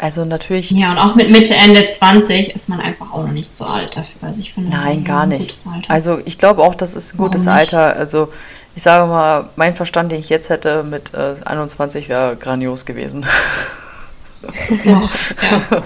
[0.00, 0.70] Also natürlich.
[0.70, 3.96] Ja, und auch mit Mitte, Ende 20 ist man einfach auch noch nicht so alt
[3.96, 4.28] dafür.
[4.28, 5.54] Also ich finde Nein, gar nicht.
[5.88, 7.96] Also ich glaube auch, das ist ein gutes Alter.
[7.96, 8.32] Also
[8.74, 13.26] ich sage mal, mein Verstand, den ich jetzt hätte mit äh, 21, wäre grandios gewesen.
[14.84, 15.08] Ja,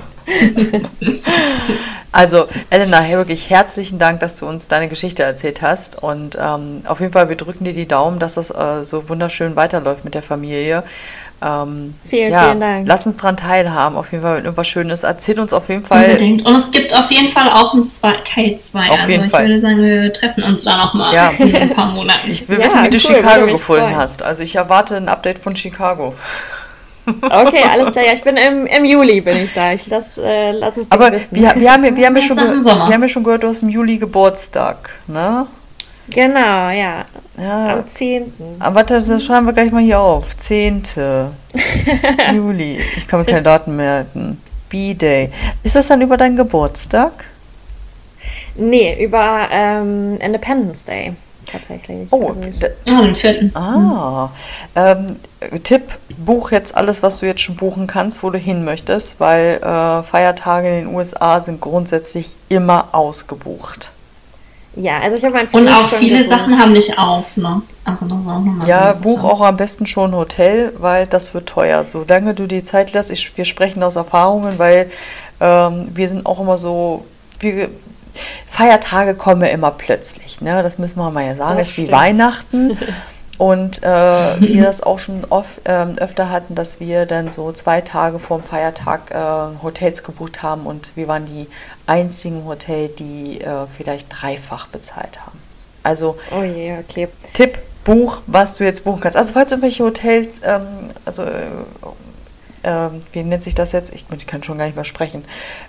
[2.12, 6.00] also, Elena, wirklich herzlichen Dank, dass du uns deine Geschichte erzählt hast.
[6.00, 9.56] Und ähm, auf jeden Fall, wir drücken dir die Daumen, dass das äh, so wunderschön
[9.56, 10.84] weiterläuft mit der Familie.
[11.42, 12.88] Ähm, vielen, ja, vielen Dank.
[12.88, 15.02] Lass uns daran teilhaben, auf jeden Fall, wenn irgendwas Schönes.
[15.02, 16.04] Erzähl uns auf jeden Fall.
[16.04, 16.46] Unbedingt.
[16.46, 18.78] Und es gibt auf jeden Fall auch ein zwei, Teil 2.
[18.78, 19.46] Auf also jeden ich Fall.
[19.46, 21.30] würde sagen, wir treffen uns da nochmal ja.
[21.38, 22.30] in ein paar Monaten.
[22.30, 23.96] Ich will ja, wissen, wie du cool, Chicago gefunden freuen.
[23.96, 24.22] hast.
[24.22, 26.14] Also ich erwarte ein Update von Chicago.
[27.06, 28.06] Okay, alles klar.
[28.06, 29.74] Ja, ich bin im, im Juli bin ich da.
[29.74, 31.28] Ich lass, äh, lass es Aber wissen.
[31.32, 33.68] Wir, wir, haben, wir, haben ja schon, wir haben ja schon gehört, du hast im
[33.68, 35.46] Juli Geburtstag, ne?
[36.10, 37.04] Genau, ja.
[37.38, 37.74] ja.
[37.74, 38.32] Am 10.
[38.58, 40.36] Aber warte, das schreiben wir gleich mal hier auf.
[40.36, 40.82] 10.
[42.34, 42.80] Juli.
[42.96, 44.40] Ich kann mir keine Daten merken.
[44.68, 45.30] B-Day.
[45.62, 47.24] Ist das dann über deinen Geburtstag?
[48.56, 51.14] Nee, über ähm, Independence Day
[51.54, 52.12] tatsächlich.
[52.12, 53.56] Oh, also den vierten.
[53.56, 54.30] Ah,
[54.74, 55.16] ähm,
[55.62, 55.82] Tipp
[56.18, 60.02] buch jetzt alles, was du jetzt schon buchen kannst, wo du hin möchtest, weil äh,
[60.02, 63.92] Feiertage in den USA sind grundsätzlich immer ausgebucht.
[64.76, 66.28] Ja, also ich habe mein Und auch viele gebucht.
[66.28, 67.62] Sachen haben nicht auf, ne?
[67.84, 71.06] Also das ist auch nochmal Ja, so buch auch am besten schon ein Hotel, weil
[71.06, 71.84] das wird teuer.
[71.84, 74.90] Solange du die Zeit lässt, ich, wir sprechen aus Erfahrungen, weil
[75.40, 77.04] ähm, wir sind auch immer so,
[77.40, 77.68] wir,
[78.46, 80.62] Feiertage kommen ja immer plötzlich, ne?
[80.62, 82.78] Das müssen wir mal ja sagen, das ist wie Weihnachten.
[83.36, 87.80] Und äh, wir das auch schon oft, ähm, öfter hatten, dass wir dann so zwei
[87.80, 91.48] Tage vor dem Feiertag äh, Hotels gebucht haben und wir waren die
[91.86, 95.38] einzigen Hotel, die äh, vielleicht dreifach bezahlt haben.
[95.82, 97.08] Also oh je, okay.
[97.32, 99.16] Tipp, Buch, was du jetzt buchen kannst.
[99.16, 101.48] Also falls du irgendwelche Hotels, ähm, also äh,
[102.62, 103.94] äh, wie nennt sich das jetzt?
[103.94, 105.24] Ich, ich, kann schon gar nicht mehr sprechen.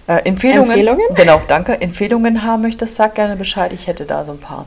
[0.07, 1.05] Äh, Empfehlungen, Empfehlungen?
[1.15, 1.79] Genau, danke.
[1.81, 3.73] Empfehlungen haben möchtest, sag gerne Bescheid.
[3.73, 4.65] Ich hätte da so ein paar.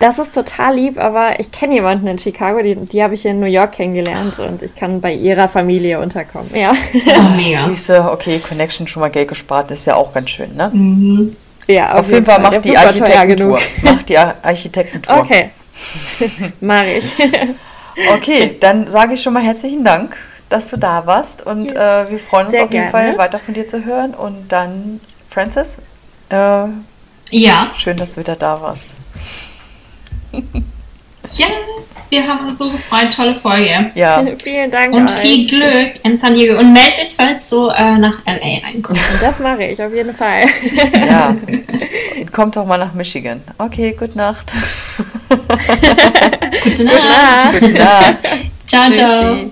[0.00, 3.38] Das ist total lieb, aber ich kenne jemanden in Chicago, die, die habe ich in
[3.38, 6.50] New York kennengelernt und ich kann bei ihrer Familie unterkommen.
[6.54, 6.72] Ja.
[6.72, 7.60] Oh, mega.
[7.64, 10.70] Siehste, okay, Connection schon mal Geld gespart, ist ja auch ganz schön, ne?
[10.72, 11.36] Mhm.
[11.66, 13.58] Ja, auf, auf jeden Fall, Fall macht die Architektentour.
[13.82, 15.16] Macht die Architektentour.
[15.16, 15.50] Okay.
[16.60, 17.14] Mache ich.
[18.12, 20.16] okay, dann sage ich schon mal herzlichen Dank,
[20.48, 22.02] dass du da warst und ja.
[22.02, 23.12] äh, wir freuen uns Sehr auf jeden gerne.
[23.12, 25.80] Fall weiter von dir zu hören und dann, Francis,
[26.30, 26.66] äh,
[27.30, 27.70] ja.
[27.76, 28.94] Schön, dass du wieder da warst.
[31.32, 31.46] Ja,
[32.10, 33.12] wir haben uns so gefreut.
[33.14, 33.90] Tolle Folge.
[33.94, 34.24] Ja.
[34.42, 34.94] Vielen Dank.
[34.94, 35.18] Und euch.
[35.18, 36.58] viel Glück in San Diego.
[36.58, 39.02] Und melde dich, falls du äh, nach LA reinkommst.
[39.20, 40.44] Das mache ich auf jeden Fall.
[40.94, 41.36] Ja.
[42.32, 43.40] Kommt doch mal nach Michigan.
[43.58, 44.52] Okay, gute Nacht.
[45.28, 47.60] gute Nacht.
[47.60, 48.18] Gute Nacht.
[48.66, 49.50] Ciao, ciao.